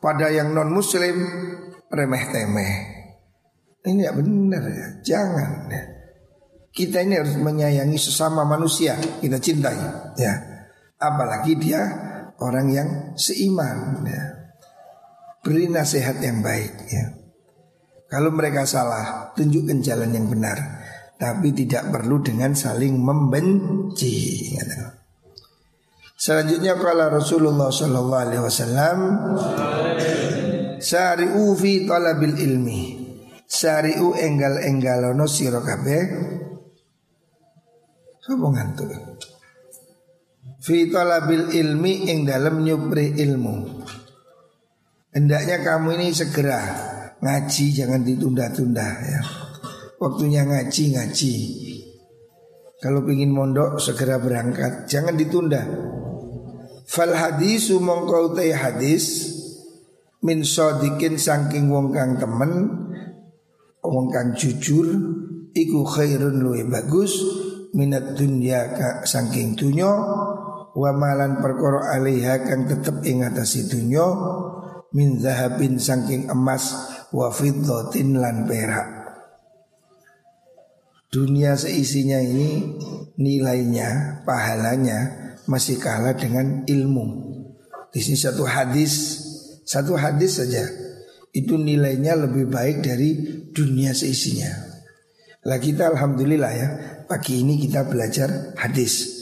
Pada 0.00 0.32
yang 0.32 0.56
non 0.56 0.72
muslim 0.72 1.20
remeh 1.92 2.24
temeh. 2.32 3.03
Ini 3.84 4.00
ya 4.08 4.12
benar 4.16 4.64
ya, 4.64 4.88
jangan 5.04 5.68
ya. 5.68 5.82
Kita 6.74 7.04
ini 7.04 7.20
harus 7.20 7.36
menyayangi 7.36 8.00
sesama 8.00 8.42
manusia, 8.48 8.96
kita 9.20 9.36
cintai, 9.38 9.76
ya. 10.16 10.34
Apalagi 10.98 11.54
dia 11.60 11.84
orang 12.40 12.66
yang 12.72 12.88
seiman, 13.14 14.02
ya. 14.08 14.22
Beri 15.44 15.68
nasihat 15.68 16.16
yang 16.24 16.40
baik, 16.40 16.72
ya. 16.88 17.12
Kalau 18.08 18.32
mereka 18.32 18.64
salah, 18.64 19.36
tunjukkan 19.36 19.84
jalan 19.84 20.16
yang 20.16 20.26
benar, 20.32 20.58
tapi 21.20 21.52
tidak 21.52 21.92
perlu 21.92 22.24
dengan 22.24 22.56
saling 22.56 22.96
membenci. 22.96 24.56
Selanjutnya 26.16 26.80
kalau 26.80 27.20
Rasulullah 27.20 27.68
Shallallahu 27.68 28.22
Alaihi 28.32 28.40
Wasallam 28.40 28.98
Sari'u 30.80 31.52
fi 31.52 31.84
talabil 31.84 32.40
ilmi 32.40 33.03
Sari'u 33.54 34.18
enggal 34.18 34.58
enggalono 34.66 35.30
sirokabe 35.30 35.98
Sopo 38.24 38.48
ngantuk. 38.48 38.88
Fi 40.64 40.88
talabil 40.88 41.52
ilmi 41.60 42.08
ing 42.08 42.24
dalam 42.24 42.64
nyupri 42.64 43.20
ilmu. 43.20 43.84
Hendaknya 45.12 45.60
kamu 45.60 46.00
ini 46.00 46.08
segera 46.08 46.56
ngaji 47.20 47.66
jangan 47.76 48.00
ditunda-tunda 48.00 48.88
ya. 49.04 49.20
Waktunya 50.00 50.48
ngaji 50.48 50.84
ngaji. 50.96 51.34
Kalau 52.80 53.04
ingin 53.12 53.28
mondok 53.28 53.76
segera 53.76 54.16
berangkat, 54.16 54.88
jangan 54.88 55.20
ditunda. 55.20 55.60
Fal 56.88 57.12
hadisu 57.12 57.76
mongkau 57.76 58.32
hadis 58.36 59.36
min 60.24 60.40
sodikin 60.44 61.20
saking 61.20 61.68
wong 61.68 61.92
kang 61.92 62.16
temen, 62.16 62.52
wong 63.84 64.08
kang 64.08 64.32
jujur, 64.32 64.88
iku 65.52 65.84
khairun 65.84 66.40
luwe 66.40 66.64
bagus 66.64 67.20
minat 67.76 68.16
dunya 68.16 68.72
ka 68.72 68.88
saking 69.04 69.58
dunyo 69.58 69.92
wa 70.74 70.90
malan 70.94 71.38
perkara 71.38 71.94
alaiha 71.94 72.42
kang 72.42 72.66
tetep 72.66 73.04
ing 73.06 73.22
atase 73.22 73.66
min 74.94 75.18
zahabin 75.18 75.78
saking 75.78 76.30
emas 76.30 76.70
wa 77.10 77.30
fiddatin 77.30 78.18
lan 78.18 78.46
perak. 78.46 78.88
Dunia 81.10 81.54
seisinya 81.54 82.18
ini 82.18 82.74
nilainya 83.14 84.22
pahalanya 84.26 85.30
masih 85.46 85.78
kalah 85.78 86.18
dengan 86.18 86.66
ilmu. 86.66 87.06
Di 87.94 88.02
sini 88.02 88.18
satu 88.18 88.42
hadis 88.42 89.22
satu 89.62 89.94
hadis 89.94 90.42
saja. 90.42 90.66
Itu 91.34 91.58
nilainya 91.58 92.14
lebih 92.14 92.46
baik 92.46 92.82
dari 92.86 93.10
dunia 93.54 93.94
seisinya. 93.94 94.74
Lah 95.44 95.60
kita 95.60 95.92
alhamdulillah 95.92 96.52
ya 96.56 96.68
Pagi 97.04 97.44
ini 97.44 97.60
kita 97.60 97.84
belajar 97.84 98.56
hadis. 98.56 99.12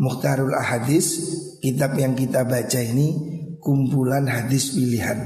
Muhtarul 0.00 0.56
Ahadis 0.56 1.20
Kitab 1.60 1.96
yang 2.00 2.16
kita 2.16 2.48
baca 2.48 2.80
ini 2.80 3.36
Kumpulan 3.60 4.24
hadis 4.24 4.72
pilihan. 4.72 5.20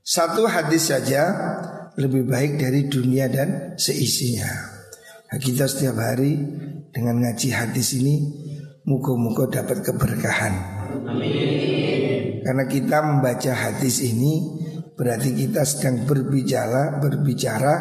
Satu 0.00 0.48
hadis 0.48 0.88
saja 0.88 1.22
Lebih 2.00 2.24
baik 2.24 2.56
dari 2.56 2.88
dunia 2.88 3.28
dan 3.28 3.76
seisinya. 3.76 4.48
Nah, 5.28 5.38
Kita 5.38 5.68
setiap 5.68 6.00
hari 6.00 6.32
Dengan 6.88 7.20
ngaji 7.20 7.48
hadis 7.52 8.00
ini 8.00 8.16
Muka-muka 8.82 9.46
dapat 9.46 9.86
keberkahan. 9.86 10.54
Amin. 11.06 12.42
Karena 12.42 12.64
kita 12.66 12.98
membaca 12.98 13.52
hadis 13.54 14.02
ini 14.02 14.61
Berarti 15.02 15.34
kita 15.34 15.66
sedang 15.66 16.06
berbicara 16.06 17.02
berbicara 17.02 17.74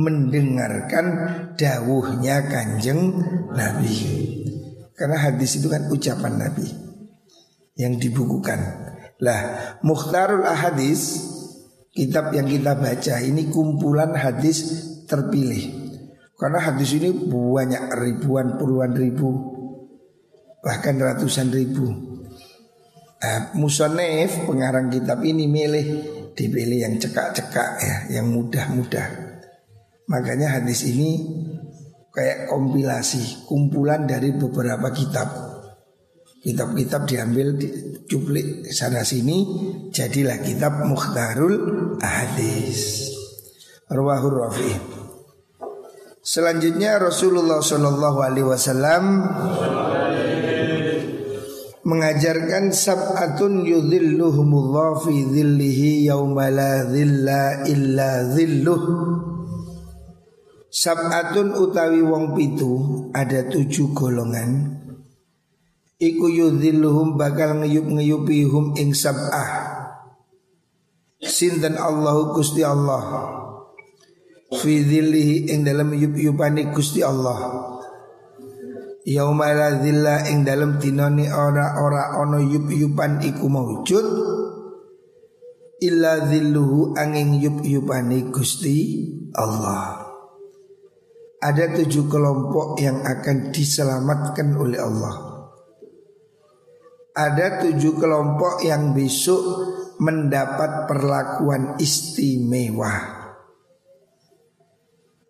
mendengarkan 0.00 1.04
dawuhnya 1.52 2.48
kanjeng 2.48 3.12
Nabi. 3.52 3.96
Karena 4.96 5.20
hadis 5.20 5.60
itu 5.60 5.68
kan 5.68 5.92
ucapan 5.92 6.48
Nabi 6.48 6.64
yang 7.76 8.00
dibukukan. 8.00 8.56
Lah, 9.20 9.40
Mukhtarul 9.84 10.48
Ahadis 10.48 11.20
kitab 11.92 12.32
yang 12.32 12.48
kita 12.48 12.72
baca 12.72 13.20
ini 13.20 13.52
kumpulan 13.52 14.16
hadis 14.16 14.64
terpilih. 15.04 15.92
Karena 16.40 16.72
hadis 16.72 16.96
ini 16.96 17.12
banyak 17.12 18.00
ribuan 18.00 18.56
puluhan 18.56 18.96
ribu 18.96 19.28
bahkan 20.64 20.96
ratusan 20.96 21.52
ribu. 21.52 21.84
Nah, 23.20 23.52
Musonef 23.60 24.48
pengarang 24.48 24.88
kitab 24.88 25.20
ini 25.20 25.44
milih 25.44 25.86
dipilih 26.34 26.84
yang 26.84 26.94
cekak-cekak 26.98 27.70
ya, 27.80 27.96
yang 28.20 28.32
mudah-mudah. 28.32 29.32
Makanya 30.08 30.60
hadis 30.60 30.84
ini 30.84 31.20
kayak 32.12 32.50
kompilasi, 32.50 33.48
kumpulan 33.48 34.04
dari 34.04 34.34
beberapa 34.36 34.92
kitab. 34.92 35.28
Kitab-kitab 36.42 37.06
diambil 37.06 37.54
dicuplik 37.54 38.66
sana 38.74 39.06
sini 39.06 39.46
jadilah 39.94 40.42
kitab 40.42 40.82
Mukhtarul 40.82 41.54
Hadis. 42.02 43.14
Rawahur 43.86 44.48
Rafi. 44.48 44.74
Selanjutnya 46.22 46.98
Rasulullah 46.98 47.62
Shallallahu 47.62 48.18
Alaihi 48.22 48.46
Wasallam 48.46 49.04
mengajarkan 51.92 52.72
sab'atun 52.72 53.68
yudhilluhumullah 53.68 55.04
fi 55.04 55.12
dhillihi 55.28 56.08
yawma 56.08 56.48
la 56.48 56.88
dhilla 56.88 57.68
illa 57.68 58.24
dhilluh. 58.32 58.84
Sab'atun 60.72 61.52
utawi 61.52 62.00
wong 62.00 62.32
pitu 62.32 62.72
ada 63.12 63.44
tujuh 63.44 63.92
golongan. 63.92 64.80
Iku 66.00 66.32
yudhilluhum 66.32 67.20
bakal 67.20 67.60
ngeyup-ngeyupi 67.60 68.48
hum 68.48 68.72
ing 68.80 68.96
sab'ah. 68.96 69.84
Sinten 71.20 71.76
Allahu 71.76 72.32
Gusti 72.40 72.64
Allah? 72.64 73.36
Fi 74.48 74.80
dhillihi 74.80 75.52
ing 75.52 75.68
dalam 75.68 75.92
yup-yupani 75.92 76.72
Gusti 76.72 77.04
Allah 77.04 77.71
Yauma 79.02 79.50
la 79.50 79.82
dhilla 79.82 80.30
ing 80.30 80.46
dalam 80.46 80.78
dinoni 80.78 81.26
ora-ora 81.26 82.22
ono 82.22 82.38
yup-yupan 82.38 83.18
iku 83.18 83.50
maujud 83.50 84.06
illa 85.82 86.22
dhilluhu 86.22 86.94
angin 86.94 87.42
yup-yupani 87.42 88.30
Gusti 88.30 89.02
Allah. 89.34 90.06
Ada 91.42 91.74
tujuh 91.82 92.06
kelompok 92.06 92.78
yang 92.78 93.02
akan 93.02 93.50
diselamatkan 93.50 94.54
oleh 94.54 94.78
Allah. 94.78 95.14
Ada 97.18 97.66
tujuh 97.66 97.98
kelompok 97.98 98.62
yang 98.62 98.94
besok 98.94 99.42
mendapat 99.98 100.86
perlakuan 100.86 101.74
istimewa. 101.82 103.18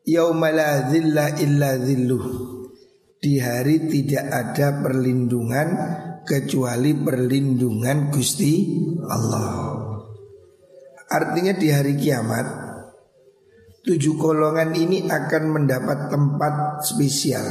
Yauma 0.05 0.53
la 0.53 0.85
illa 1.41 1.73
dhilluh 1.81 2.62
di 3.23 3.39
hari 3.39 3.87
tidak 3.87 4.27
ada 4.35 4.83
perlindungan 4.83 5.69
kecuali 6.27 6.91
perlindungan 6.91 8.11
Gusti 8.11 8.83
Allah. 9.07 9.79
Artinya 11.07 11.55
di 11.55 11.71
hari 11.71 11.95
kiamat 11.95 12.47
tujuh 13.87 14.19
golongan 14.19 14.75
ini 14.75 15.07
akan 15.07 15.43
mendapat 15.55 16.11
tempat 16.11 16.83
spesial. 16.83 17.47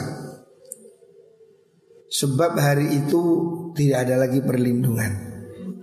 Sebab 2.12 2.52
hari 2.60 2.92
itu 2.92 3.24
tidak 3.72 4.12
ada 4.12 4.28
lagi 4.28 4.44
perlindungan. 4.44 5.32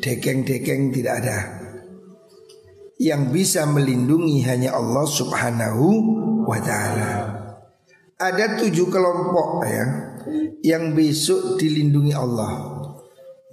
Dekeng-dekeng 0.04 0.92
tidak 0.92 1.14
ada. 1.24 1.38
Yang 3.00 3.22
bisa 3.32 3.64
melindungi 3.64 4.44
hanya 4.44 4.76
Allah 4.76 5.08
Subhanahu 5.08 5.86
wa 6.44 6.60
taala. 6.60 7.37
Ada 8.18 8.58
tujuh 8.58 8.90
kelompok 8.90 9.62
ya 9.62 9.86
yang 10.66 10.90
besok 10.90 11.54
dilindungi 11.54 12.10
Allah. 12.10 12.82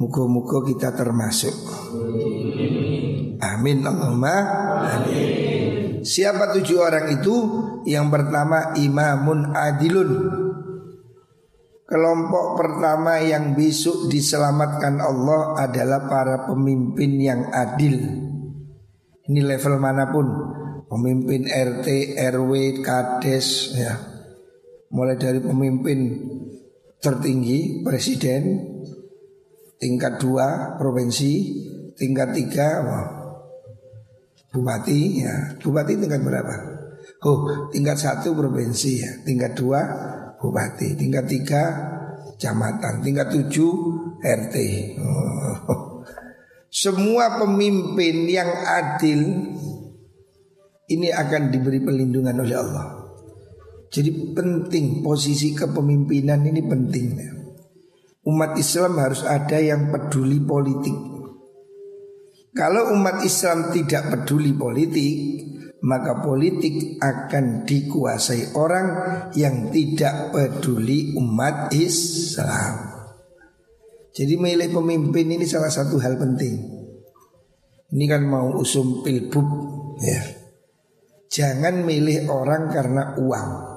Muka-muka 0.01 0.65
kita 0.65 0.89
termasuk. 0.97 1.53
Amin 3.45 3.85
Allahumma 3.85 4.35
amin. 4.89 6.01
Siapa 6.01 6.49
tujuh 6.57 6.81
orang 6.81 7.13
itu? 7.13 7.35
Yang 7.85 8.07
pertama 8.09 8.73
imamun 8.73 9.53
adilun. 9.53 10.11
Kelompok 11.85 12.57
pertama 12.57 13.21
yang 13.21 13.53
besok 13.53 14.09
diselamatkan 14.09 14.97
Allah 14.97 15.61
adalah 15.61 16.09
para 16.09 16.49
pemimpin 16.49 17.21
yang 17.21 17.53
adil. 17.53 18.01
Ini 19.29 19.41
level 19.45 19.77
mana 19.77 20.09
pun, 20.09 20.25
pemimpin 20.89 21.45
RT, 21.45 22.17
RW, 22.17 22.81
Kades, 22.81 23.77
ya 23.77 24.14
mulai 24.95 25.19
dari 25.19 25.43
pemimpin 25.43 26.23
tertinggi 27.03 27.83
presiden 27.83 28.63
tingkat 29.75 30.17
dua 30.23 30.79
provinsi 30.79 31.31
tingkat 31.99 32.31
tiga 32.31 32.69
wah, 32.81 33.07
bupati 34.55 34.99
ya. 35.19 35.59
Bupati 35.59 35.99
tingkat 35.99 36.23
berapa? 36.23 36.55
Oh 37.27 37.69
tingkat 37.75 37.99
satu 37.99 38.31
provinsi 38.31 38.91
ya. 39.03 39.11
Tingkat 39.27 39.51
dua 39.59 39.81
bupati. 40.39 40.95
Tingkat 40.95 41.25
tiga 41.27 41.63
kecamatan 42.35 42.99
tingkat 42.99 43.31
tujuh 43.31 43.73
RT 44.19 44.55
oh. 44.99 46.03
semua 46.67 47.39
pemimpin 47.39 48.27
yang 48.27 48.51
adil 48.51 49.21
ini 50.91 51.09
akan 51.09 51.49
diberi 51.49 51.79
perlindungan 51.79 52.35
oleh 52.43 52.57
Allah 52.59 53.04
jadi 53.95 54.11
penting 54.35 54.99
posisi 54.99 55.55
kepemimpinan 55.55 56.43
ini 56.43 56.59
penting. 56.67 57.15
Umat 58.27 58.59
Islam 58.59 58.99
harus 58.99 59.23
ada 59.23 59.55
yang 59.55 59.87
peduli 59.87 60.43
politik. 60.43 60.97
Kalau 62.51 62.91
umat 62.91 63.23
Islam 63.23 63.71
tidak 63.71 64.11
peduli 64.11 64.51
politik, 64.51 65.15
maka 65.87 66.19
politik 66.19 66.99
akan 66.99 67.63
dikuasai 67.63 68.59
orang 68.59 68.87
yang 69.31 69.71
tidak 69.71 70.35
peduli 70.35 71.15
umat 71.15 71.71
Islam. 71.71 72.91
Jadi 74.11 74.35
milih 74.35 74.75
pemimpin 74.75 75.39
ini 75.39 75.47
salah 75.47 75.71
satu 75.71 76.03
hal 76.03 76.19
penting. 76.19 76.55
Ini 77.95 78.05
kan 78.11 78.27
mau 78.27 78.59
usum 78.59 79.07
pilbub 79.07 79.47
ya. 80.03 80.19
Jangan 81.31 81.87
milih 81.87 82.27
orang 82.27 82.67
karena 82.75 83.15
uang. 83.15 83.74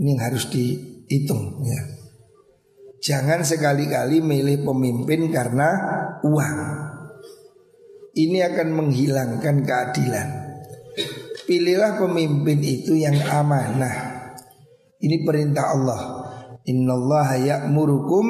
Ini 0.00 0.16
harus 0.16 0.48
dihitung 0.48 1.60
ya. 1.60 1.80
Jangan 3.00 3.44
sekali-kali 3.44 4.24
milih 4.24 4.64
pemimpin 4.64 5.28
karena 5.28 5.68
uang. 6.24 6.58
Ini 8.16 8.38
akan 8.48 8.68
menghilangkan 8.76 9.56
keadilan. 9.64 10.28
Pilihlah 11.44 12.00
pemimpin 12.00 12.60
itu 12.64 12.96
yang 12.96 13.16
amanah. 13.28 13.96
Ini 15.00 15.24
perintah 15.24 15.72
Allah. 15.72 16.00
Innallaha 16.68 17.40
ya'murukum 17.40 18.26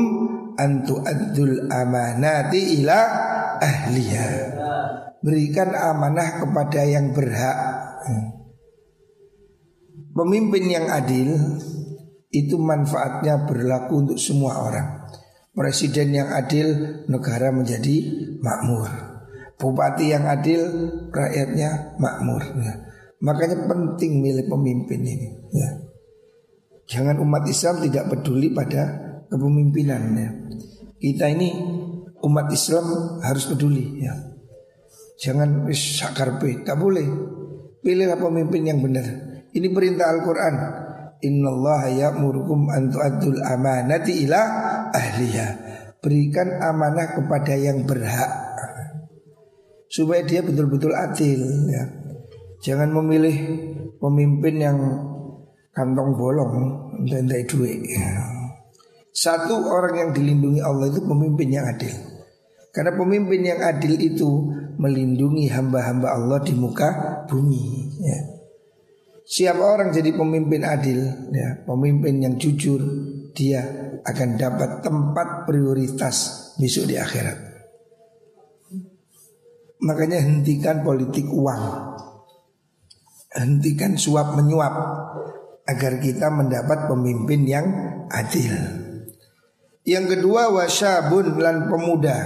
an 0.54 0.86
tu'addul 0.86 1.66
amanati 1.66 2.82
ila 2.82 2.98
ahliya. 3.58 4.26
Berikan 5.18 5.74
amanah 5.74 6.46
kepada 6.46 6.86
yang 6.86 7.10
berhak. 7.10 7.58
Pemimpin 10.10 10.64
yang 10.66 10.86
adil 10.90 11.38
itu 12.30 12.58
manfaatnya 12.58 13.46
berlaku 13.46 14.06
untuk 14.06 14.18
semua 14.18 14.58
orang. 14.66 15.06
Presiden 15.50 16.14
yang 16.14 16.30
adil 16.30 16.66
negara 17.10 17.50
menjadi 17.50 17.96
makmur. 18.38 18.90
Bupati 19.58 20.14
yang 20.14 20.24
adil 20.24 20.62
rakyatnya 21.10 21.98
makmur. 21.98 22.42
Ya. 22.58 22.74
Makanya 23.20 23.68
penting 23.68 24.24
milih 24.24 24.48
pemimpin 24.48 25.00
ini. 25.04 25.28
Ya. 25.52 25.68
Jangan 26.90 27.20
umat 27.22 27.44
Islam 27.46 27.84
tidak 27.84 28.08
peduli 28.08 28.50
pada 28.50 28.82
kepemimpinannya. 29.30 30.28
Kita 30.98 31.28
ini 31.28 31.54
umat 32.24 32.46
Islam 32.50 33.20
harus 33.22 33.46
peduli. 33.46 34.00
Ya. 34.00 34.14
Jangan 35.20 35.68
sakarpe, 35.70 36.64
tak 36.64 36.80
boleh. 36.80 37.04
Pilihlah 37.84 38.16
pemimpin 38.16 38.64
yang 38.64 38.80
benar. 38.80 39.29
Ini 39.50 39.68
perintah 39.74 40.06
Al-Quran 40.14 40.54
Innallaha 41.20 41.90
ya'murukum 41.90 42.70
an 42.70 42.88
tu'addul 42.88 43.42
amanati 43.42 44.24
ila 44.24 44.40
ahliya 44.94 45.46
Berikan 46.00 46.62
amanah 46.62 47.18
kepada 47.18 47.58
yang 47.58 47.84
berhak 47.84 48.30
Supaya 49.90 50.22
dia 50.22 50.38
betul-betul 50.40 50.94
adil 50.94 51.66
ya. 51.66 51.82
Jangan 52.62 52.94
memilih 52.94 53.36
pemimpin 53.98 54.54
yang 54.62 54.78
kantong 55.74 56.14
bolong 56.14 56.54
dan 57.10 57.26
duit 57.26 57.80
ya. 57.90 58.22
Satu 59.10 59.66
orang 59.66 59.98
yang 59.98 60.10
dilindungi 60.14 60.62
Allah 60.62 60.94
itu 60.94 61.02
pemimpin 61.02 61.50
yang 61.50 61.66
adil 61.66 61.90
Karena 62.70 62.94
pemimpin 62.94 63.42
yang 63.42 63.58
adil 63.58 63.98
itu 63.98 64.30
melindungi 64.78 65.50
hamba-hamba 65.50 66.14
Allah 66.14 66.38
di 66.38 66.54
muka 66.54 66.88
bumi 67.26 67.90
ya. 68.00 68.39
Siapa 69.30 69.62
orang 69.62 69.94
jadi 69.94 70.10
pemimpin 70.10 70.66
adil, 70.66 71.30
ya, 71.30 71.62
pemimpin 71.62 72.18
yang 72.18 72.34
jujur, 72.34 72.82
dia 73.30 73.62
akan 74.02 74.34
dapat 74.34 74.82
tempat 74.82 75.46
prioritas 75.46 76.50
besok 76.58 76.90
di 76.90 76.98
akhirat. 76.98 77.38
Makanya 79.86 80.18
hentikan 80.18 80.82
politik 80.82 81.30
uang. 81.30 81.62
Hentikan 83.30 83.94
suap 83.94 84.34
menyuap 84.34 84.74
agar 85.62 86.02
kita 86.02 86.26
mendapat 86.34 86.90
pemimpin 86.90 87.46
yang 87.46 87.66
adil. 88.10 88.50
Yang 89.86 90.18
kedua 90.18 90.50
wasyabun 90.58 91.38
lan 91.38 91.70
pemuda 91.70 92.18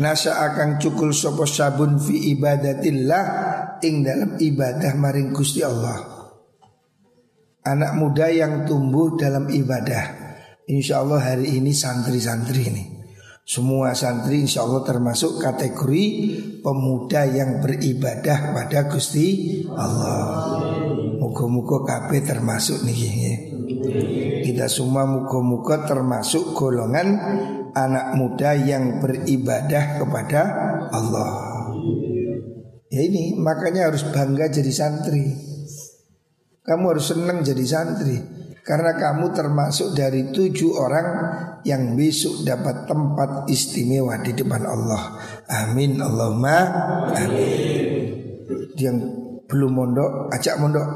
Nasa 0.00 0.44
akan 0.50 0.76
cukul 0.76 1.14
sopo 1.14 1.48
sabun 1.48 1.96
fi 1.96 2.36
ibadatillah 2.36 3.24
ing 3.80 4.04
dalam 4.04 4.36
ibadah 4.36 4.92
maring 4.98 5.30
Gusti 5.32 5.64
Allah. 5.64 6.12
Anak 7.64 7.96
muda 7.96 8.28
yang 8.28 8.68
tumbuh 8.68 9.16
dalam 9.16 9.48
ibadah 9.48 10.24
Insya 10.64 11.04
Allah 11.04 11.20
hari 11.20 11.60
ini 11.60 11.76
santri-santri 11.76 12.62
ini 12.72 12.84
semua 13.44 13.92
santri 13.92 14.40
insya 14.40 14.64
Allah 14.64 14.80
termasuk 14.88 15.36
kategori 15.36 16.04
pemuda 16.64 17.28
yang 17.28 17.60
beribadah 17.60 18.56
pada 18.56 18.88
Gusti 18.88 19.60
Allah. 19.76 20.64
Muka-muka 21.20 21.84
KB 21.84 22.24
termasuk 22.24 22.88
nih. 22.88 23.04
Kita 24.48 24.64
semua 24.64 25.04
muka-muka 25.04 25.84
termasuk 25.84 26.56
golongan 26.56 27.20
anak 27.74 28.14
muda 28.14 28.54
yang 28.54 29.02
beribadah 29.02 29.98
kepada 29.98 30.40
Allah. 30.94 31.30
Ya 32.94 33.02
ini 33.02 33.34
makanya 33.34 33.90
harus 33.90 34.06
bangga 34.06 34.46
jadi 34.46 34.70
santri. 34.70 35.34
Kamu 36.62 36.94
harus 36.94 37.10
senang 37.10 37.42
jadi 37.42 37.64
santri. 37.66 38.16
Karena 38.64 38.96
kamu 38.96 39.36
termasuk 39.36 39.92
dari 39.92 40.32
tujuh 40.32 40.72
orang 40.80 41.08
yang 41.68 41.92
besok 41.92 42.48
dapat 42.48 42.88
tempat 42.88 43.44
istimewa 43.52 44.16
di 44.24 44.32
depan 44.32 44.64
Allah. 44.64 45.20
Amin 45.52 46.00
Allahumma 46.00 46.56
amin. 47.12 47.52
Yang 48.80 48.96
belum 49.52 49.72
mondok, 49.74 50.32
ajak 50.32 50.56
mondok. 50.56 50.88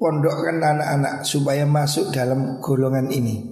Pondokkan 0.00 0.62
anak-anak 0.62 1.26
supaya 1.26 1.68
masuk 1.68 2.14
dalam 2.14 2.62
golongan 2.64 3.12
ini. 3.12 3.44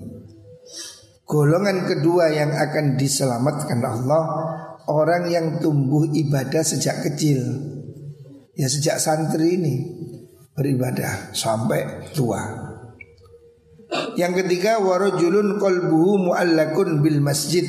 Golongan 1.26 1.90
kedua 1.90 2.30
yang 2.30 2.54
akan 2.54 2.94
diselamatkan 2.94 3.82
Allah 3.82 4.22
orang 4.86 5.26
yang 5.26 5.58
tumbuh 5.58 6.06
ibadah 6.06 6.62
sejak 6.62 7.02
kecil. 7.02 7.42
Ya 8.54 8.70
sejak 8.70 9.02
santri 9.02 9.58
ini 9.58 9.74
beribadah 10.54 11.34
sampai 11.34 12.14
tua. 12.14 12.40
Yang 14.14 14.46
ketiga 14.46 14.78
warajulun 14.78 15.58
qalbuhu 15.58 16.30
muallakun 16.30 17.02
bil 17.02 17.18
masjid. 17.18 17.66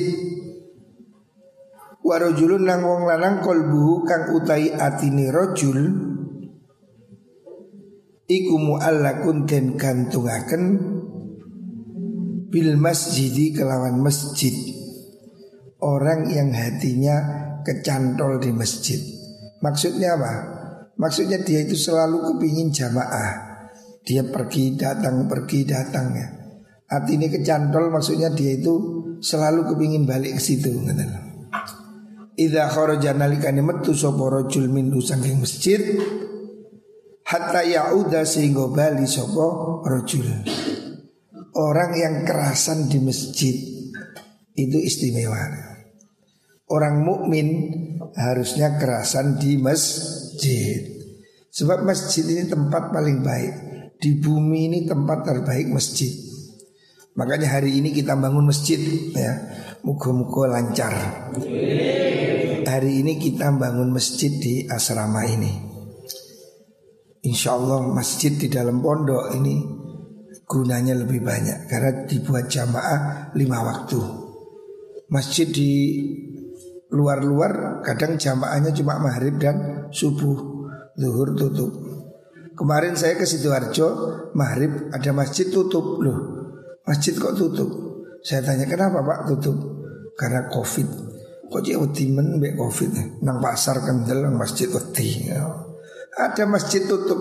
Warajulun 2.06 2.62
nang 2.62 2.86
wong 2.86 3.10
lanang 3.10 3.42
qalbuhu 3.42 4.06
kang 4.06 4.38
utai 4.38 4.70
atine 4.70 5.34
rajul 5.34 5.78
iku 8.28 8.54
muallakun 8.60 9.48
den 9.48 9.74
gantungaken 9.74 10.62
bil 12.48 12.80
masjidi 12.80 13.54
kelawan 13.54 14.00
masjid. 14.00 14.52
Orang 15.78 16.26
yang 16.32 16.50
hatinya 16.50 17.16
kecantol 17.62 18.42
di 18.42 18.50
masjid. 18.50 18.98
Maksudnya 19.62 20.18
apa? 20.18 20.34
Maksudnya 20.98 21.38
dia 21.44 21.62
itu 21.62 21.78
selalu 21.78 22.34
kepingin 22.34 22.74
jamaah 22.74 23.48
dia 24.08 24.24
pergi 24.24 24.72
datang 24.72 25.28
pergi 25.28 25.68
datang 25.68 26.16
ya. 26.16 26.28
Hati 26.88 27.20
ini 27.20 27.28
kecantol 27.28 27.92
maksudnya 27.92 28.32
dia 28.32 28.56
itu 28.56 28.74
selalu 29.20 29.68
kepingin 29.68 30.08
balik 30.08 30.40
ke 30.40 30.42
situ 30.42 30.72
Idza 32.38 32.64
kharaja 32.72 33.12
nalikane 33.12 33.60
metu 33.60 33.92
sapa 33.92 34.24
rajul 34.32 34.72
min 34.72 34.88
saking 34.96 35.44
masjid 35.44 36.00
hatta 37.28 37.60
yauda 37.68 38.24
sehingga 38.24 38.72
bali 38.72 39.04
sapa 39.04 39.46
rajul. 39.84 40.24
Orang 41.58 41.90
yang 41.98 42.22
kerasan 42.22 42.86
di 42.86 43.02
masjid 43.02 43.50
itu 44.54 44.78
istimewa. 44.78 45.42
Orang 46.70 47.02
mukmin 47.02 47.48
harusnya 48.14 48.78
kerasan 48.78 49.42
di 49.42 49.58
masjid. 49.58 50.86
Sebab 51.50 51.82
masjid 51.82 52.22
ini 52.30 52.46
tempat 52.46 52.94
paling 52.94 53.26
baik 53.26 53.52
di 53.98 54.14
bumi 54.22 54.70
ini 54.70 54.78
tempat 54.86 55.26
terbaik 55.26 55.66
masjid. 55.74 56.14
Makanya 57.18 57.58
hari 57.58 57.82
ini 57.82 57.90
kita 57.90 58.14
bangun 58.14 58.46
masjid 58.46 58.78
ya. 59.10 59.34
Muka-muka 59.82 60.46
lancar. 60.46 60.94
Hari 62.62 62.92
ini 63.02 63.18
kita 63.18 63.50
bangun 63.50 63.90
masjid 63.90 64.30
di 64.30 64.62
asrama 64.70 65.26
ini. 65.26 65.50
Insya 67.26 67.58
Allah 67.58 67.82
masjid 67.90 68.30
di 68.30 68.46
dalam 68.46 68.78
pondok 68.78 69.34
ini 69.34 69.87
gunanya 70.48 70.96
lebih 70.96 71.20
banyak 71.20 71.68
karena 71.68 72.08
dibuat 72.08 72.48
jamaah 72.48 73.30
lima 73.36 73.60
waktu. 73.60 74.00
Masjid 75.12 75.44
di 75.44 76.00
luar-luar 76.88 77.84
kadang 77.84 78.16
jamaahnya 78.16 78.72
cuma 78.72 78.96
maghrib 78.96 79.36
dan 79.36 79.88
subuh, 79.92 80.36
zuhur 80.96 81.36
tutup. 81.36 81.72
Kemarin 82.56 82.96
saya 82.96 83.14
ke 83.14 83.28
Sidoarjo, 83.28 83.88
maghrib 84.34 84.88
ada 84.90 85.10
masjid 85.12 85.46
tutup 85.52 86.00
loh. 86.00 86.18
Masjid 86.88 87.12
kok 87.14 87.36
tutup? 87.36 87.68
Saya 88.24 88.40
tanya 88.42 88.64
kenapa 88.64 89.04
Pak 89.04 89.20
tutup? 89.30 89.56
Karena 90.16 90.48
Covid. 90.48 90.88
Kok 91.48 91.62
dia 91.62 91.76
wedi 91.76 92.08
men 92.10 92.40
Covid? 92.40 93.22
Nang 93.22 93.38
pasar 93.38 93.84
kendel 93.84 94.24
nang 94.24 94.40
masjid 94.40 94.66
wedi. 94.72 95.28
Ada 96.18 96.48
masjid 96.48 96.82
tutup. 96.88 97.20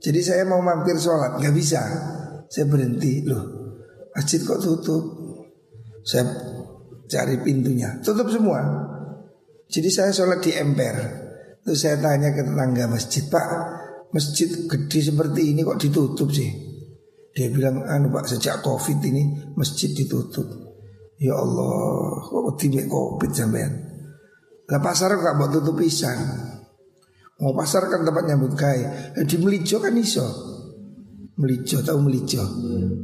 Jadi 0.00 0.20
saya 0.24 0.42
mau 0.48 0.58
mampir 0.64 0.98
sholat 0.98 1.38
nggak 1.38 1.54
bisa. 1.54 1.80
Saya 2.50 2.66
berhenti 2.70 3.26
loh. 3.26 3.44
Masjid 4.14 4.40
kok 4.40 4.62
tutup? 4.62 5.02
Saya 6.06 6.24
cari 7.10 7.42
pintunya, 7.42 7.98
tutup 8.02 8.30
semua. 8.30 8.62
Jadi 9.66 9.88
saya 9.90 10.14
sholat 10.14 10.38
di 10.42 10.54
emper. 10.54 10.96
Terus 11.66 11.82
saya 11.82 11.98
tanya 11.98 12.30
ke 12.30 12.46
tetangga 12.46 12.86
masjid, 12.86 13.26
Pak, 13.26 13.46
masjid 14.14 14.46
gede 14.70 15.00
seperti 15.02 15.50
ini 15.50 15.66
kok 15.66 15.82
ditutup 15.82 16.30
sih? 16.30 16.46
Dia 17.36 17.52
bilang, 17.52 17.84
anu 17.84 18.08
pak 18.08 18.24
sejak 18.24 18.64
covid 18.64 18.96
ini 19.04 19.52
masjid 19.58 19.92
ditutup. 19.92 20.46
Ya 21.20 21.36
Allah, 21.36 22.16
kok 22.24 22.56
tiba 22.56 22.86
covid 22.88 23.28
sampean? 23.34 23.72
Lah 24.72 24.80
pasar 24.80 25.12
kok 25.20 25.36
buat 25.36 25.50
tutup 25.52 25.76
pisang. 25.76 26.16
Mau 27.36 27.52
pasar 27.52 27.92
kan 27.92 28.00
tempat 28.08 28.24
nyambut 28.24 28.56
kai. 28.56 29.12
Di 29.28 29.36
Melijo 29.36 29.76
kan 29.76 29.92
iso. 30.00 30.24
Melijo 31.36 31.84
tahu 31.84 31.98
Melijo? 32.00 32.44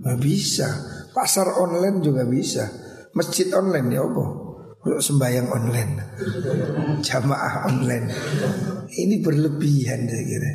Nah, 0.01 0.17
bisa. 0.17 0.69
Pasar 1.13 1.53
online 1.61 2.01
juga 2.01 2.25
bisa. 2.25 2.65
Masjid 3.13 3.53
online 3.53 3.89
ya 3.93 4.01
apa? 4.01 4.25
Sembayang 4.83 5.49
online. 5.53 5.93
Jamaah 7.07 7.69
online. 7.69 8.07
Ini 8.89 9.21
berlebihan 9.21 10.09
saya 10.09 10.25
kira. 10.25 10.51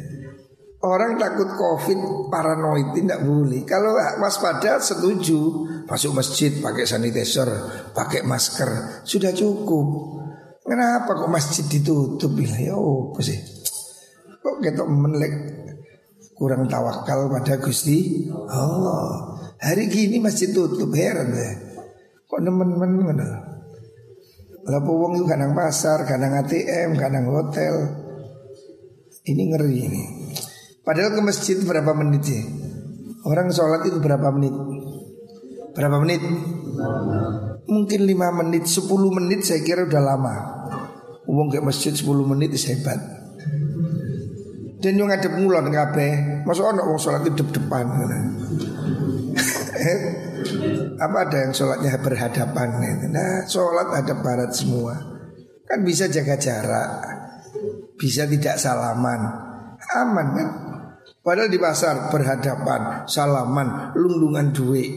Orang 0.77 1.17
takut 1.17 1.49
covid 1.57 2.29
paranoid 2.29 2.93
tidak 2.93 3.25
boleh. 3.25 3.65
Kalau 3.65 3.97
waspada 4.21 4.77
setuju 4.77 5.65
masuk 5.89 6.13
masjid 6.13 6.53
pakai 6.61 6.85
sanitizer, 6.85 7.49
pakai 7.97 8.21
masker 8.21 9.01
sudah 9.01 9.33
cukup. 9.33 10.17
Kenapa 10.61 11.17
kok 11.17 11.33
masjid 11.33 11.65
ditutup? 11.65 12.29
Ya 12.37 12.77
oh, 12.77 13.09
apa 13.09 13.21
sih? 13.25 13.37
Kok 14.37 14.61
kita 14.61 14.85
menelek 14.85 15.56
kurang 16.37 16.69
tawakal 16.69 17.27
pada 17.33 17.57
Gusti 17.57 18.29
Allah. 18.47 19.35
Hari 19.57 19.89
gini 19.89 20.21
masjid 20.21 20.53
tutup 20.53 20.93
heran 20.93 21.33
deh. 21.33 21.53
Kok 22.29 22.39
nemen-nemen 22.45 22.91
mana? 23.01 23.29
Lalu 24.67 24.93
wong 24.93 25.11
itu 25.17 25.25
kadang 25.25 25.57
pasar, 25.57 26.05
kadang 26.05 26.37
ATM, 26.37 26.93
kadang 26.99 27.25
hotel. 27.33 27.75
Ini 29.25 29.43
ngeri 29.49 29.77
ini. 29.81 30.03
Padahal 30.85 31.17
ke 31.17 31.21
masjid 31.25 31.57
berapa 31.65 31.91
menit 31.97 32.23
sih? 32.23 32.43
Orang 33.25 33.51
sholat 33.51 33.83
itu 33.89 33.97
berapa 33.99 34.29
menit? 34.29 34.53
Berapa 35.73 35.97
menit? 35.99 36.21
Mungkin 37.67 37.99
5 38.07 38.39
menit, 38.39 38.63
10 38.69 38.87
menit 39.11 39.43
saya 39.43 39.59
kira 39.59 39.83
udah 39.83 39.99
lama 39.99 40.35
Uang 41.27 41.51
ke 41.51 41.59
masjid 41.59 41.91
10 41.91 42.07
menit 42.23 42.55
hebat 42.55 43.16
Dan 44.87 45.03
yang 45.03 45.11
ada 45.11 45.27
ngulon 45.27 45.67
kabeh. 45.67 46.47
Masuk 46.47 46.63
orang 46.63 46.87
orang 46.87 46.95
sholat 46.95 47.27
itu 47.27 47.43
depan 47.51 47.91
Apa 51.03 51.17
ada 51.27 51.37
yang 51.43 51.51
sholatnya 51.51 51.99
berhadapan? 51.99 52.67
Nah 53.11 53.43
sholat 53.51 53.91
ada 53.91 54.15
barat 54.23 54.55
semua. 54.55 54.95
Kan 55.67 55.83
bisa 55.83 56.07
jaga 56.07 56.39
jarak. 56.39 57.03
Bisa 57.99 58.31
tidak 58.31 58.55
salaman. 58.55 59.27
Aman 59.91 60.27
kan? 60.39 60.49
Padahal 61.19 61.51
di 61.51 61.59
pasar 61.59 62.07
berhadapan, 62.07 63.03
salaman, 63.11 63.91
lundungan 63.99 64.55
duit. 64.55 64.87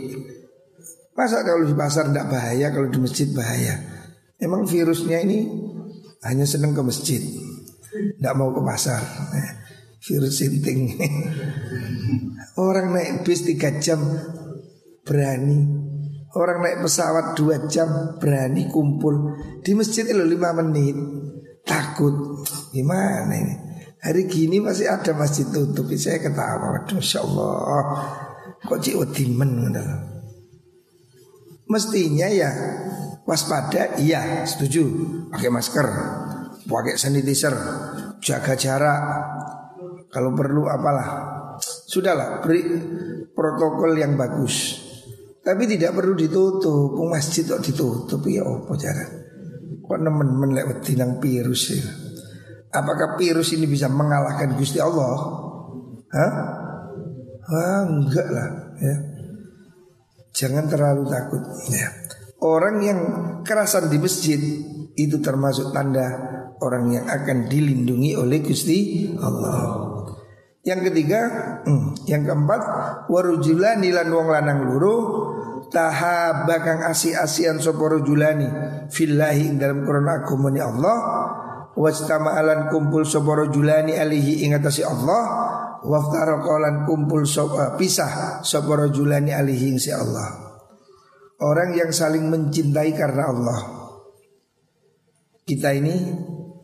Masa 1.19 1.43
kalau 1.43 1.67
di 1.67 1.75
pasar 1.75 2.15
tidak 2.15 2.31
bahaya, 2.31 2.71
kalau 2.71 2.87
di 2.87 3.03
masjid 3.03 3.27
bahaya. 3.35 3.75
Emang 4.39 4.63
virusnya 4.63 5.27
ini 5.27 5.51
hanya 6.23 6.47
senang 6.47 6.79
ke 6.79 6.83
masjid, 6.87 7.19
tidak 7.91 8.35
mau 8.39 8.55
ke 8.55 8.63
pasar. 8.63 9.03
Virus 10.01 10.41
sinting. 10.41 10.97
Orang 12.57 12.97
naik 12.97 13.29
bis 13.29 13.45
tiga 13.45 13.77
jam 13.77 14.01
berani. 15.05 15.69
Orang 16.33 16.65
naik 16.65 16.81
pesawat 16.81 17.37
dua 17.37 17.69
jam 17.69 18.17
berani 18.17 18.73
kumpul. 18.73 19.37
Di 19.61 19.77
masjid 19.77 20.09
itu 20.09 20.25
lima 20.25 20.57
menit. 20.57 20.97
Takut. 21.69 22.41
Gimana 22.73 23.35
ini? 23.37 23.55
Hari 24.01 24.25
gini 24.25 24.65
masih 24.65 24.89
ada 24.89 25.13
masjid 25.13 25.45
tutup 25.45 25.85
Saya 25.93 26.25
ketawa 26.25 26.81
Waduh 26.81 26.97
Masya 26.97 27.21
Allah 27.21 27.85
Kok 28.65 28.81
cik 28.81 28.97
wedimen 28.97 29.69
Mestinya 31.69 32.27
ya 32.33 32.49
Waspada 33.29 34.01
iya 34.01 34.49
setuju. 34.49 34.83
Pakai 35.29 35.53
masker 35.53 35.89
Pakai 36.65 36.97
sanitizer 36.97 37.53
Jaga 38.25 38.57
jarak 38.57 39.01
Kalau 40.11 40.35
perlu 40.35 40.67
apalah 40.67 41.09
Sudahlah 41.63 42.43
beri 42.43 42.67
protokol 43.31 43.95
yang 43.95 44.19
bagus 44.19 44.79
Tapi 45.41 45.71
tidak 45.71 45.95
perlu 45.95 46.19
ditutup 46.19 46.99
Masjid 47.07 47.47
kok 47.47 47.63
ditutup 47.63 48.21
Ya 48.27 48.43
apa 48.43 48.75
cara 48.75 49.05
Kok 49.81 49.99
nemen-nemen 49.99 50.51
lewat 50.55 50.79
dinang 50.83 51.23
virus 51.23 51.63
ya 51.75 52.11
Apakah 52.71 53.19
virus 53.19 53.51
ini 53.51 53.67
bisa 53.67 53.91
mengalahkan 53.91 54.55
Gusti 54.55 54.79
Allah? 54.79 55.19
Hah? 56.15 56.33
Ah, 57.51 57.83
enggak 57.83 58.29
lah 58.31 58.49
ya. 58.79 58.97
Jangan 60.31 60.71
terlalu 60.71 61.03
takut 61.11 61.43
ya. 61.75 61.91
Orang 62.39 62.79
yang 62.87 63.01
kerasan 63.43 63.91
di 63.91 63.99
masjid 63.99 64.39
itu 64.95 65.17
termasuk 65.19 65.75
tanda 65.75 66.30
orang 66.61 66.93
yang 66.93 67.07
akan 67.09 67.49
dilindungi 67.49 68.17
oleh 68.17 68.39
Gusti 68.45 69.11
Allah. 69.21 69.91
Yang 70.61 70.93
ketiga, 70.93 71.21
hmm, 71.65 72.05
yang 72.05 72.29
keempat, 72.29 72.61
warujulani 73.09 73.91
lan 73.97 74.13
wong 74.13 74.29
lanang 74.29 74.69
luru 74.69 74.97
tahabakang 75.71 76.85
asi-asian 76.85 77.63
sapa 77.63 77.81
rajulani 77.81 78.49
fillahi 78.91 79.55
ing 79.55 79.57
dalam 79.57 79.87
Quran 79.87 80.07
agama 80.11 80.51
Allah 80.59 80.99
wajtama'alan 81.79 82.69
kumpul 82.69 83.07
sapa 83.07 83.47
rajulani 83.47 83.95
alihi 83.95 84.45
ing 84.45 84.59
atase 84.59 84.83
Allah 84.83 85.23
waftaraqa 85.87 86.85
kumpul 86.85 87.25
sapa 87.25 87.79
pisah 87.79 88.43
sapa 88.43 88.91
rajulani 88.91 89.31
alihi 89.31 89.65
ing 89.71 89.79
si 89.79 89.95
Allah 89.95 90.59
orang 91.41 91.79
yang 91.79 91.95
saling 91.95 92.27
mencintai 92.27 92.91
karena 92.93 93.31
Allah 93.31 93.61
kita 95.47 95.73
ini 95.73 95.97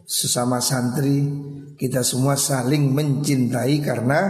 sesama 0.07 0.63
santri 0.63 1.27
kita 1.77 2.01
semua 2.07 2.39
saling 2.39 2.95
mencintai 2.95 3.83
karena 3.83 4.21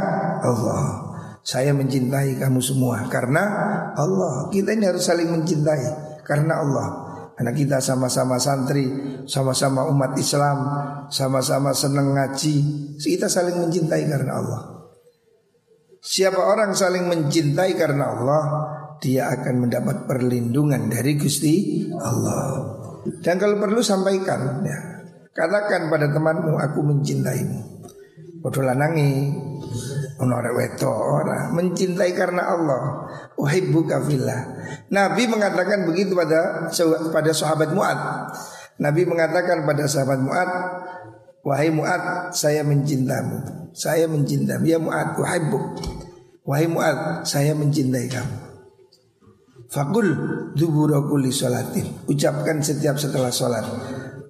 Allah 0.40 1.04
saya 1.44 1.70
mencintai 1.76 2.40
kamu 2.40 2.58
semua 2.64 3.06
karena 3.12 3.44
Allah 3.94 4.48
kita 4.50 4.72
ini 4.72 4.88
harus 4.88 5.04
saling 5.04 5.30
mencintai 5.30 5.84
karena 6.26 6.64
Allah 6.64 7.06
karena 7.36 7.52
kita 7.52 7.84
sama-sama 7.84 8.40
santri, 8.40 8.88
sama-sama 9.28 9.84
umat 9.92 10.16
Islam, 10.16 10.56
sama-sama 11.12 11.76
senang 11.76 12.16
ngaji. 12.16 12.56
Kita 12.96 13.28
saling 13.28 13.60
mencintai 13.60 14.08
karena 14.08 14.40
Allah. 14.40 14.62
Siapa 16.00 16.40
orang 16.40 16.72
saling 16.72 17.04
mencintai 17.04 17.76
karena 17.76 18.08
Allah, 18.08 18.42
dia 19.04 19.28
akan 19.28 19.68
mendapat 19.68 20.08
perlindungan 20.08 20.88
dari 20.88 21.20
Gusti 21.20 21.84
Allah. 22.00 22.72
Dan 23.20 23.36
kalau 23.36 23.60
perlu 23.60 23.84
sampaikan 23.84 24.64
ya, 24.64 24.95
katakan 25.36 25.92
pada 25.92 26.08
temanmu 26.08 26.56
aku 26.56 26.80
mencintaimu. 26.80 27.60
Bodoh 28.40 28.64
lanangi 28.64 29.36
Ono 30.16 30.32
weto 30.56 30.88
ora 30.88 31.52
mencintai 31.52 32.16
karena 32.16 32.48
Allah. 32.48 33.04
Uhibbuka 33.36 34.00
fillah. 34.00 34.40
Nabi 34.88 35.28
mengatakan 35.28 35.84
begitu 35.84 36.16
pada 36.16 36.72
pada 37.12 37.30
sahabat 37.36 37.76
Muad. 37.76 37.98
Nabi 38.80 39.04
mengatakan 39.04 39.68
pada 39.68 39.84
sahabat 39.84 40.24
Muad, 40.24 40.50
"Wahai 41.44 41.68
Muad, 41.68 42.32
saya 42.32 42.64
mencintamu. 42.64 43.68
Saya 43.76 44.08
mencintamu. 44.08 44.64
Ya 44.64 44.80
Muad, 44.80 45.20
uhibbuk. 45.20 45.64
Wahai 46.48 46.64
Muad, 46.64 47.28
saya 47.28 47.52
mencintai 47.52 48.08
kamu." 48.08 48.36
Fakul 49.68 50.08
dubura 50.56 51.04
sholatin. 51.28 52.08
Ucapkan 52.08 52.64
setiap 52.64 52.96
setelah 52.96 53.28
sholat. 53.28 53.68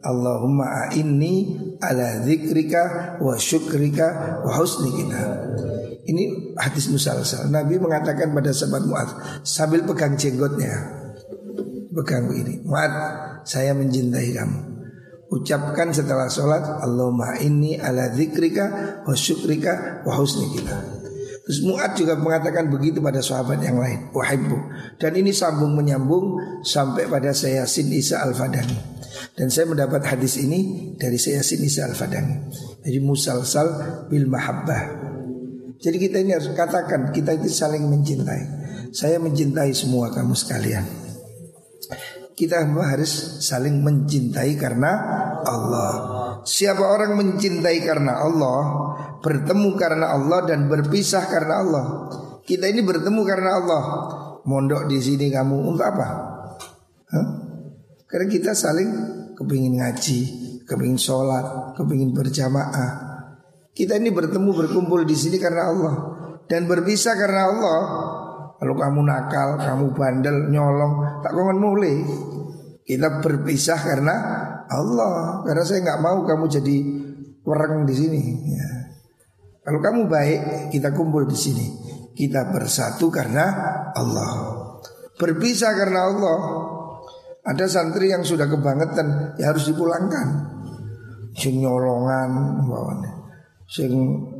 Allahumma 0.04 0.88
a'inni 0.88 1.56
ala 1.80 2.24
zikrika 2.24 3.16
wa 3.20 3.34
syukrika 3.36 4.40
wa 4.44 4.50
husni 4.56 4.92
kita. 4.92 5.22
Ini 6.06 6.54
hadis 6.54 6.86
musalsal. 6.88 7.50
Nabi 7.50 7.82
mengatakan 7.82 8.30
pada 8.30 8.54
sahabat 8.54 8.86
Mu'ad 8.86 9.10
sambil 9.42 9.82
pegang 9.82 10.14
jenggotnya. 10.14 10.74
Pegang 11.90 12.30
ini. 12.30 12.62
Mu'ad, 12.62 12.92
saya 13.42 13.74
mencintai 13.74 14.30
kamu. 14.36 14.60
Ucapkan 15.26 15.90
setelah 15.90 16.30
sholat 16.30 16.62
Allahumma 16.62 17.34
inni 17.42 17.74
ala 17.74 18.14
zikrika 18.14 19.02
wa 19.02 19.14
syukrika 19.18 20.06
wa 20.06 20.14
husni 20.14 20.46
kita. 20.54 20.95
Mu'ad 21.46 21.94
juga 21.94 22.18
mengatakan 22.18 22.66
begitu 22.66 22.98
pada 22.98 23.22
sahabat 23.22 23.62
yang 23.62 23.78
lain. 23.78 24.10
Wahibbu. 24.10 24.58
Dan 24.98 25.14
ini 25.14 25.30
sambung 25.30 25.78
menyambung 25.78 26.42
sampai 26.66 27.06
pada 27.06 27.30
saya 27.30 27.62
Sin 27.70 27.86
Isa 27.94 28.18
Al-Fadani. 28.18 28.98
Dan 29.36 29.52
saya 29.52 29.70
mendapat 29.70 30.02
hadis 30.10 30.42
ini 30.42 30.92
dari 30.98 31.20
saya 31.20 31.44
sini 31.46 31.68
Al-Fadani. 31.68 32.50
Jadi 32.82 32.98
musalsal 32.98 33.68
bil 34.10 34.26
mahabbah. 34.26 35.06
Jadi 35.76 35.96
kita 36.00 36.18
ini 36.24 36.32
harus 36.34 36.50
katakan 36.56 37.12
kita 37.12 37.36
itu 37.36 37.52
saling 37.52 37.84
mencintai. 37.84 38.42
Saya 38.96 39.20
mencintai 39.20 39.70
semua 39.76 40.08
kamu 40.10 40.32
sekalian. 40.32 40.82
Kita 42.36 42.68
harus 42.68 43.40
saling 43.40 43.80
mencintai 43.80 44.60
karena 44.60 44.92
Allah. 45.40 45.92
Siapa 46.44 46.84
orang 46.84 47.16
mencintai 47.16 47.80
karena 47.80 48.20
Allah, 48.20 48.60
bertemu 49.24 49.72
karena 49.80 50.12
Allah 50.12 50.44
dan 50.44 50.68
berpisah 50.68 51.24
karena 51.32 51.64
Allah. 51.64 51.84
Kita 52.44 52.68
ini 52.68 52.84
bertemu 52.84 53.20
karena 53.24 53.50
Allah. 53.56 53.82
Mondok 54.44 54.84
di 54.84 55.00
sini 55.00 55.32
kamu 55.32 55.74
untuk 55.74 55.88
apa? 55.88 56.06
Hah? 57.08 57.26
Karena 58.04 58.26
kita 58.30 58.52
saling 58.52 58.88
kepingin 59.34 59.80
ngaji, 59.80 60.18
kepingin 60.68 61.00
sholat, 61.00 61.72
kepingin 61.72 62.12
berjamaah. 62.12 62.90
Kita 63.72 63.96
ini 63.96 64.12
bertemu 64.12 64.52
berkumpul 64.52 65.08
di 65.08 65.16
sini 65.16 65.40
karena 65.40 65.72
Allah 65.72 65.94
dan 66.46 66.70
berpisah 66.70 67.16
karena 67.18 67.42
Allah. 67.50 67.80
Kalau 68.56 68.72
kamu 68.72 69.00
nakal, 69.04 69.60
kamu 69.60 69.86
bandel, 69.92 70.48
nyolong, 70.48 71.20
tak 71.20 71.32
kongen 71.36 71.58
mulai. 71.60 71.96
Kita 72.86 73.20
berpisah 73.20 73.76
karena 73.76 74.14
Allah. 74.64 75.44
Karena 75.44 75.62
saya 75.66 75.84
nggak 75.84 76.00
mau 76.00 76.24
kamu 76.24 76.44
jadi 76.48 76.76
orang 77.44 77.84
di 77.84 77.94
sini. 77.94 78.22
Ya. 78.48 78.70
Kalau 79.60 79.82
kamu 79.82 80.00
baik, 80.08 80.40
kita 80.72 80.94
kumpul 80.96 81.28
di 81.28 81.36
sini. 81.36 81.66
Kita 82.16 82.48
bersatu 82.48 83.12
karena 83.12 83.44
Allah. 83.92 84.32
Berpisah 85.20 85.72
karena 85.76 86.00
Allah. 86.08 86.38
Ada 87.46 87.66
santri 87.70 88.10
yang 88.10 88.26
sudah 88.26 88.48
kebangetan 88.48 89.38
ya 89.38 89.52
harus 89.52 89.68
dipulangkan. 89.68 90.56
Sing 91.36 91.60
nyolongan 91.60 92.62
bawaannya. 92.64 93.12
Sing 93.68 93.92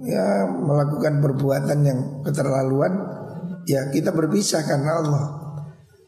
ya 0.09 0.49
melakukan 0.49 1.21
perbuatan 1.21 1.79
yang 1.85 2.01
keterlaluan 2.25 3.16
ya 3.67 3.91
kita 3.91 4.15
berpisah 4.15 4.63
karena 4.63 5.03
Allah. 5.03 5.25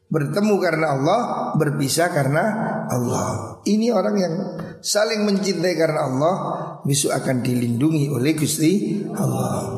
Bertemu 0.09 0.57
karena 0.57 0.97
Allah, 0.97 1.21
berpisah 1.61 2.09
karena 2.09 2.45
Allah. 2.89 3.61
Ini 3.69 3.93
orang 3.93 4.17
yang 4.17 4.35
saling 4.81 5.29
mencintai 5.29 5.77
karena 5.77 6.09
Allah, 6.09 6.35
besok 6.81 7.13
akan 7.13 7.45
dilindungi 7.45 8.09
oleh 8.09 8.33
Gusti 8.33 9.05
Allah. 9.13 9.69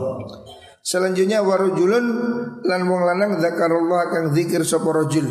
Selanjutnya 0.86 1.42
warujulun 1.42 2.06
lan 2.62 2.80
wong 2.86 3.02
lanang 3.02 3.42
zakarullah 3.42 4.06
kang 4.14 4.26
zikir 4.32 4.62
sapa 4.64 4.88
rajul 4.88 5.28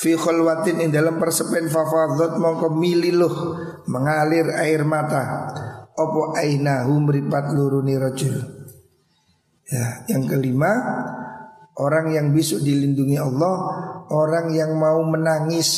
Fi 0.00 0.16
khulwatin 0.16 0.80
ing 0.80 0.96
dalam 0.96 1.20
persepen 1.20 1.68
fafadhat 1.68 2.40
mongko 2.40 2.72
mililuh 2.72 3.36
mengalir 3.84 4.48
air 4.56 4.80
mata 4.80 5.52
opo 5.92 6.32
ainahu 6.40 7.04
meripat 7.04 7.52
luruni 7.52 8.00
rajul. 8.00 8.32
Ya, 9.68 10.08
yang 10.08 10.24
kelima 10.24 10.72
orang 11.80 12.12
yang 12.12 12.36
besok 12.36 12.60
dilindungi 12.60 13.16
Allah, 13.16 13.56
orang 14.12 14.52
yang 14.52 14.76
mau 14.76 15.00
menangis. 15.08 15.68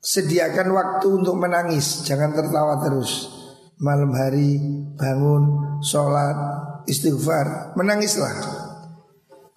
Sediakan 0.00 0.72
waktu 0.72 1.06
untuk 1.20 1.36
menangis, 1.36 2.08
jangan 2.08 2.32
tertawa 2.32 2.80
terus. 2.80 3.28
Malam 3.78 4.10
hari 4.16 4.56
bangun, 4.96 5.76
sholat, 5.84 6.34
istighfar, 6.88 7.76
menangislah. 7.76 8.64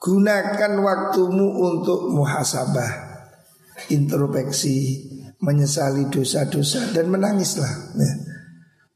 Gunakan 0.02 0.82
waktumu 0.82 1.62
untuk 1.62 2.10
muhasabah 2.10 2.90
Introspeksi 3.94 4.78
Menyesali 5.46 6.10
dosa-dosa 6.10 6.90
Dan 6.90 7.14
menangislah 7.14 7.94
ya. 7.94 8.12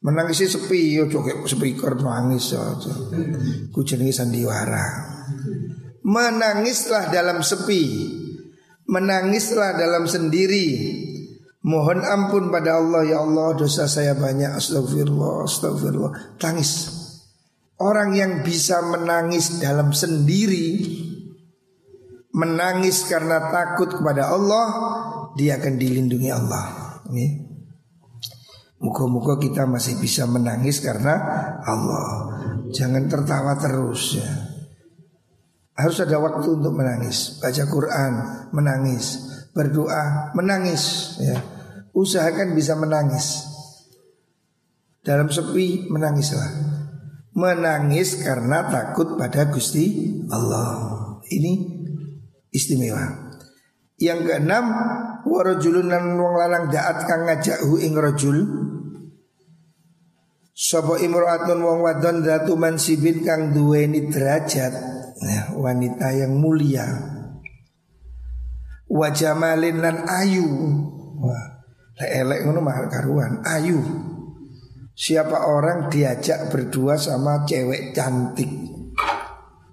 Menangisi 0.02 0.50
sepi 0.50 0.98
Yo 0.98 1.06
kayak 1.06 1.46
speaker 1.46 1.93
nangis 2.02 2.58
aja 2.58 2.93
Ku 3.70 3.86
sandiwara 3.86 5.14
Menangislah 6.06 7.10
dalam 7.10 7.41
sepi 7.41 8.14
Menangislah 8.86 9.74
dalam 9.74 10.06
sendiri 10.06 11.01
Mohon 11.66 12.06
ampun 12.06 12.53
pada 12.53 12.78
Allah 12.78 13.01
ya 13.10 13.26
Allah 13.26 13.58
dosa 13.58 13.89
saya 13.89 14.14
banyak 14.14 14.53
astagfirullah 14.53 15.49
astagfirullah 15.49 16.38
tangis. 16.38 16.93
Orang 17.82 18.14
yang 18.14 18.45
bisa 18.45 18.86
menangis 18.86 19.58
dalam 19.58 19.89
sendiri 19.89 20.78
menangis 22.38 23.10
karena 23.10 23.49
takut 23.49 23.89
kepada 23.89 24.30
Allah 24.30 24.66
dia 25.34 25.58
akan 25.58 25.74
dilindungi 25.82 26.30
Allah. 26.30 27.01
Muka-muka 28.86 29.41
kita 29.41 29.66
masih 29.66 29.97
bisa 29.97 30.30
menangis 30.30 30.86
karena 30.86 31.18
Allah. 31.66 32.30
Jangan 32.70 33.10
tertawa 33.10 33.58
terus 33.58 34.22
ya. 34.22 34.55
Harus 35.76 36.00
ada 36.00 36.18
waktu 36.18 36.48
untuk 36.56 36.72
menangis. 36.72 37.40
Baca 37.44 37.64
Quran, 37.68 38.14
menangis. 38.56 39.06
Berdoa, 39.56 40.36
menangis 40.36 41.16
ya 41.20 41.56
usahakan 41.96 42.54
bisa 42.54 42.76
menangis. 42.76 43.48
Dalam 45.02 45.32
sepi 45.32 45.88
menangislah. 45.88 46.52
Menangis 47.36 48.24
karena 48.24 48.68
takut 48.68 49.16
pada 49.16 49.48
Gusti 49.48 50.16
Allah. 50.32 51.20
Ini 51.26 51.54
istimewa. 52.52 53.32
Yang 53.96 54.20
keenam, 54.28 54.66
warajulun 55.24 55.88
lan 55.88 56.16
wong 56.20 56.36
lanang 56.36 56.66
daat 56.72 57.08
kang 57.08 57.28
ngajakhu 57.28 57.80
ing 57.80 57.96
rajul. 57.96 58.38
Sapa 60.56 60.96
imro'atun 61.04 61.60
wong 61.60 61.80
wadon 61.84 62.24
datu 62.24 62.56
mansibin 62.56 63.24
kang 63.28 63.52
duweni 63.52 64.08
derajat. 64.08 64.95
Nah, 65.16 65.55
wanita 65.55 66.11
yang 66.11 66.36
mulia. 66.36 66.84
Wajamalin 68.91 69.80
lan 69.80 70.03
ayu. 70.03 70.47
Wah, 71.24 71.45
elek 71.99 72.43
ngono 72.43 72.59
mahal 72.59 72.91
karuan, 72.91 73.39
ayu. 73.47 73.80
Siapa 74.95 75.51
orang 75.51 75.91
diajak 75.91 76.47
berdua 76.55 76.95
sama 76.95 77.43
cewek 77.43 77.91
cantik 77.91 78.47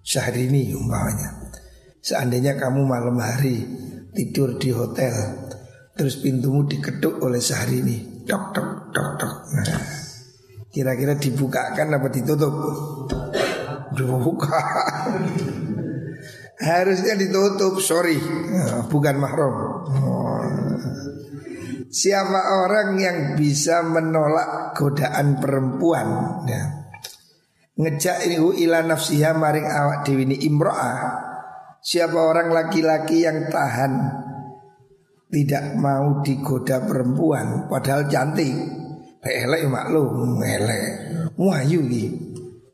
Syahrini 0.02 0.74
umpamanya 0.74 1.54
Seandainya 2.02 2.58
kamu 2.58 2.82
malam 2.82 3.14
hari 3.22 3.62
tidur 4.10 4.58
di 4.58 4.74
hotel 4.74 5.14
Terus 5.94 6.18
pintumu 6.18 6.66
diketuk 6.66 7.22
oleh 7.22 7.38
Syahrini 7.38 8.26
Dok 8.26 8.44
dok 8.50 8.68
dok 8.90 9.08
dok 9.22 9.34
nah, 9.54 9.78
Kira-kira 10.74 11.14
dibukakan 11.14 11.94
apa 11.94 12.08
ditutup? 12.10 12.54
Dibuka 13.92 14.60
Harusnya 16.62 17.18
ditutup, 17.18 17.82
sorry. 17.82 18.22
Nah, 18.22 18.86
Bukan 18.86 19.16
mahrum. 19.18 19.54
Siapa 21.92 22.40
orang 22.64 22.96
yang 22.96 23.18
bisa 23.36 23.84
menolak 23.84 24.72
godaan 24.72 25.42
perempuan? 25.42 26.40
Ya. 26.48 26.88
Ngejak 27.76 28.30
ini 28.30 28.36
ila 28.64 28.80
nafsiha 28.80 29.36
maring 29.36 29.68
awak 29.68 30.08
dewi 30.08 30.24
ini 30.24 30.36
imro'ah. 30.46 30.96
Siapa 31.82 32.14
orang 32.14 32.54
laki-laki 32.54 33.26
yang 33.26 33.50
tahan 33.50 34.22
Tidak 35.26 35.74
mau 35.82 36.22
digoda 36.22 36.78
perempuan 36.86 37.66
Padahal 37.66 38.06
cantik. 38.06 38.54
Elek 39.18 39.66
maklum 39.66 40.38
Elek. 40.40 40.86
Wahyu 41.34 41.82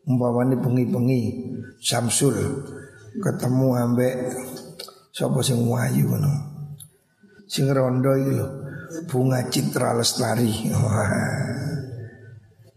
Umpamanya 0.09 0.57
bengi-bengi 0.57 1.53
Samsul 1.85 2.65
Ketemu 3.21 3.69
ambek 3.77 4.15
Siapa 5.19 5.43
sing 5.43 5.67
wahyu 5.67 6.15
no. 6.15 6.31
Sing 7.51 7.67
rondo 7.75 8.15
itu 8.15 8.47
bunga 9.11 9.43
citra 9.51 9.99
lestari. 9.99 10.71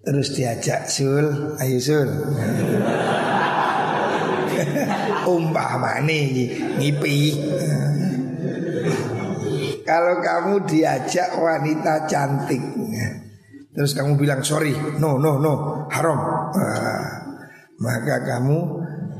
Terus 0.01 0.33
diajak 0.33 0.89
Sul, 0.89 1.53
ayo 1.61 1.77
Sul. 1.77 2.09
Umpama 5.37 6.01
nih 6.01 6.49
ngipi. 6.81 7.37
Kalau 9.85 10.17
kamu 10.17 10.65
diajak 10.65 11.37
wanita 11.37 12.09
cantik, 12.09 12.63
terus 13.69 13.93
kamu 13.93 14.17
bilang 14.17 14.41
sorry, 14.41 14.73
no 14.97 15.21
no 15.21 15.37
no, 15.37 15.85
haram, 15.93 16.17
maka 17.81 18.21
kamu 18.21 18.57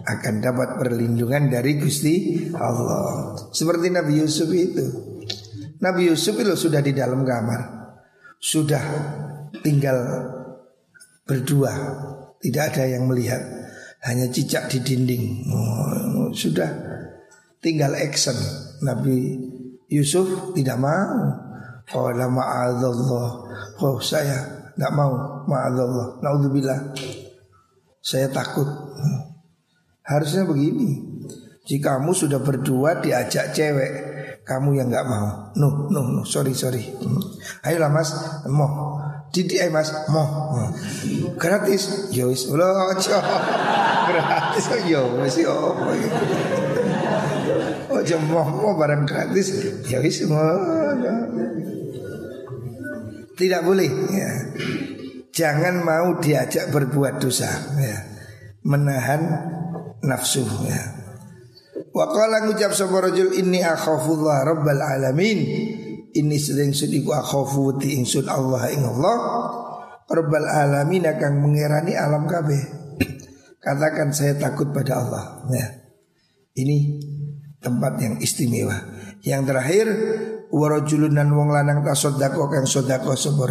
akan 0.05 0.35
dapat 0.41 0.69
perlindungan 0.77 1.49
dari 1.49 1.81
Gusti 1.81 2.45
Allah. 2.53 3.33
Seperti 3.49 3.89
Nabi 3.89 4.21
Yusuf 4.21 4.49
itu. 4.53 4.85
Nabi 5.81 6.13
Yusuf 6.13 6.37
itu 6.37 6.53
sudah 6.53 6.81
di 6.81 6.93
dalam 6.93 7.25
kamar. 7.25 7.61
Sudah 8.37 8.81
tinggal 9.65 9.97
berdua. 11.25 11.73
Tidak 12.41 12.63
ada 12.73 12.85
yang 12.85 13.09
melihat. 13.09 13.41
Hanya 14.01 14.29
cicak 14.29 14.69
di 14.69 14.81
dinding. 14.81 15.45
Oh, 15.49 16.29
Sudah 16.33 16.69
tinggal 17.61 17.93
action. 17.97 18.37
Nabi 18.81 19.37
Yusuf 19.89 20.53
tidak 20.53 20.77
mau. 20.81 21.49
Qala 21.85 22.29
Oh 23.81 23.97
saya 24.01 24.69
tidak 24.73 24.91
mau. 24.93 25.45
Ma'adallah. 25.45 26.21
Naudzubillah 26.21 26.79
Saya 28.01 28.27
takut 28.33 28.67
Harusnya 30.01 30.43
begini 30.43 31.21
Jika 31.63 32.01
kamu 32.01 32.11
sudah 32.17 32.41
berdua 32.41 32.99
diajak 32.99 33.53
cewek 33.53 34.11
kamu 34.41 34.81
yang 34.81 34.87
nggak 34.89 35.05
mau. 35.05 35.53
No, 35.55 35.87
no, 35.93 36.01
no, 36.09 36.21
sorry, 36.25 36.57
sorry. 36.57 36.81
Ayolah 37.61 37.93
mas, 37.93 38.09
mau. 38.49 38.97
Didi 39.29 39.61
eh 39.61 39.69
mas, 39.69 39.93
mau. 40.09 40.27
Gratis, 41.37 42.11
yowis. 42.11 42.49
Ya 42.49 42.67
ojo. 42.67 43.17
Gratis, 44.09 44.65
yo 44.89 45.01
wis 45.21 45.35
yo. 45.39 45.55
Ojo 47.91 48.15
mau 48.27 48.47
mau 48.49 48.73
barang 48.75 49.05
gratis, 49.05 49.47
yowis 49.87 50.25
ya 50.25 50.27
mau. 50.27 50.57
Tidak 53.37 53.61
boleh 53.61 53.89
ya. 54.11 54.31
Jangan 55.31 55.79
mau 55.83 56.19
diajak 56.19 56.71
berbuat 56.75 57.23
dosa 57.23 57.47
ya. 57.79 57.97
Menahan 58.67 59.21
nafsu 60.03 60.43
ya. 60.67 60.83
Wa 61.91 62.07
qala 62.11 62.47
ngucap 62.47 62.75
sapa 62.75 62.99
rajul 62.99 63.35
inni 63.35 63.63
akhafullah 63.63 64.43
rabbal 64.43 64.83
alamin. 64.83 65.39
Ini 66.11 66.35
sedang 66.35 66.75
sudiku 66.75 67.15
akhafu 67.15 67.79
ti 67.79 67.95
ingsun 67.95 68.27
Allah 68.27 68.67
ing 68.75 68.83
Allah. 68.83 69.15
Rabbal 70.11 70.43
alamin 70.43 71.07
akan 71.07 71.33
mengerani 71.39 71.95
alam 71.95 72.27
kabeh. 72.27 72.63
Katakan 73.63 74.11
saya 74.11 74.35
takut 74.35 74.75
pada 74.75 74.99
Allah. 74.99 75.47
Ya. 75.55 75.67
Ini 76.59 76.99
tempat 77.63 77.95
yang 78.03 78.19
istimewa. 78.19 78.75
Yang 79.23 79.41
terakhir 79.47 79.87
warajulun 80.51 81.15
dan 81.15 81.31
wong 81.31 81.55
lanang 81.55 81.79
tasoddaqo 81.79 82.51
kang 82.51 82.67
sodako 82.67 83.15
sapa 83.15 83.47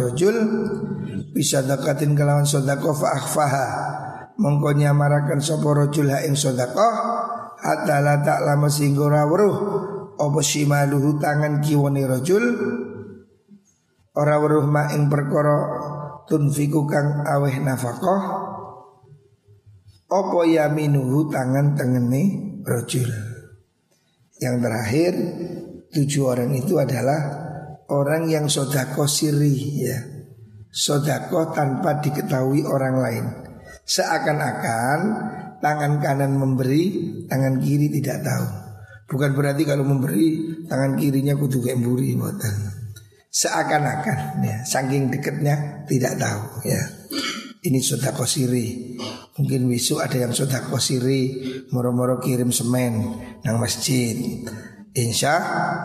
rajul 1.31 1.37
bisa 1.37 1.63
dekatin 1.63 2.11
kelawan 2.11 2.43
sodako 2.43 2.91
fa 2.91 3.15
akhfaha 3.15 3.65
mongko 4.35 4.75
nyamaraken 4.75 5.39
sapa 5.39 5.71
rajul 5.71 6.11
ha 6.11 6.19
ing 6.27 6.35
sedekah 6.35 6.93
hatta 7.55 7.97
la 8.03 8.19
ta'lama 8.19 8.67
singgora 8.67 9.23
weruh. 9.27 9.57
Apa 10.21 10.37
shimaluhu 10.43 11.17
tangan 11.17 11.65
kiwane 11.65 12.05
rajul 12.05 12.43
ora 14.13 14.37
weruh 14.37 14.69
ma 14.69 14.93
ing 14.93 15.09
perkara 15.09 15.57
tunfiku 16.29 16.85
kang 16.85 17.25
aweh 17.25 17.57
nafkah. 17.57 18.23
Apa 20.11 20.39
yaminuhu 20.45 21.31
tangan 21.31 21.73
tengene 21.73 22.21
rajul 22.67 23.07
yang 24.43 24.59
terakhir 24.59 25.13
tujuh 25.95 26.27
orang 26.27 26.51
itu 26.53 26.75
adalah 26.75 27.49
orang 27.87 28.27
yang 28.27 28.51
sodako 28.51 29.07
siri 29.07 29.55
ya 29.79 30.20
sodako 30.71 31.51
tanpa 31.51 31.99
diketahui 31.99 32.63
orang 32.63 32.95
lain 32.97 33.25
seakan-akan 33.85 34.99
tangan 35.59 35.99
kanan 35.99 36.39
memberi, 36.39 36.83
tangan 37.27 37.59
kiri 37.59 37.91
tidak 38.01 38.23
tahu. 38.25 38.45
Bukan 39.11 39.35
berarti 39.35 39.67
kalau 39.67 39.83
memberi 39.83 40.55
tangan 40.71 40.95
kirinya 40.95 41.35
kudu 41.35 41.59
kayak 41.59 41.83
buri 41.83 42.15
buatan. 42.15 42.55
Seakan-akan 43.31 44.43
ya, 44.43 44.57
saking 44.63 45.11
dekatnya 45.11 45.87
tidak 45.87 46.19
tahu 46.19 46.67
ya. 46.67 46.81
Ini 47.61 47.79
sudah 47.79 48.15
kosiri. 48.15 48.97
Mungkin 49.37 49.69
besok 49.69 50.03
ada 50.03 50.17
yang 50.17 50.33
sudah 50.35 50.67
kosiri 50.67 51.39
moro-moro 51.71 52.19
kirim 52.19 52.51
semen 52.51 53.15
nang 53.43 53.57
masjid. 53.59 54.17
Insya 54.91 55.35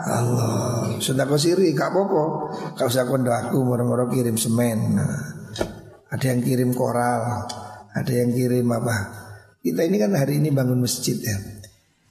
Allah 0.03 0.99
sudah 0.99 1.23
kosiri 1.23 1.71
kak 1.71 1.95
popo. 1.95 2.51
Kau 2.75 2.87
usah 2.91 3.07
kondo 3.07 3.31
aku 3.31 3.63
moro-moro 3.63 4.11
kirim 4.11 4.35
semen. 4.35 4.99
Nah, 4.99 5.19
ada 6.11 6.25
yang 6.27 6.43
kirim 6.43 6.75
koral, 6.75 7.47
ada 7.95 8.11
yang 8.11 8.35
kirim 8.35 8.67
apa 8.71 9.27
kita 9.67 9.83
ini 9.83 9.99
kan 9.99 10.15
hari 10.15 10.39
ini 10.39 10.55
bangun 10.55 10.79
masjid 10.79 11.19
ya. 11.19 11.35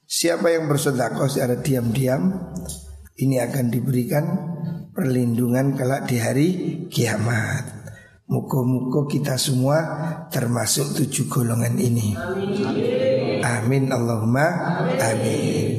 Siapa 0.05 0.53
yang 0.53 0.68
bersedekah 0.68 1.24
secara 1.24 1.57
diam-diam 1.57 2.53
ini 3.16 3.40
akan 3.40 3.72
diberikan 3.72 4.24
perlindungan 4.92 5.72
kelak 5.72 6.05
di 6.05 6.20
hari 6.20 6.49
kiamat. 6.92 7.64
Muka-muka 8.28 9.09
kita 9.09 9.40
semua 9.40 9.78
termasuk 10.28 11.01
tujuh 11.01 11.32
golongan 11.32 11.80
ini. 11.80 12.12
Amin 13.40 13.88
Allahumma 13.88 14.47
amin. 15.01 15.75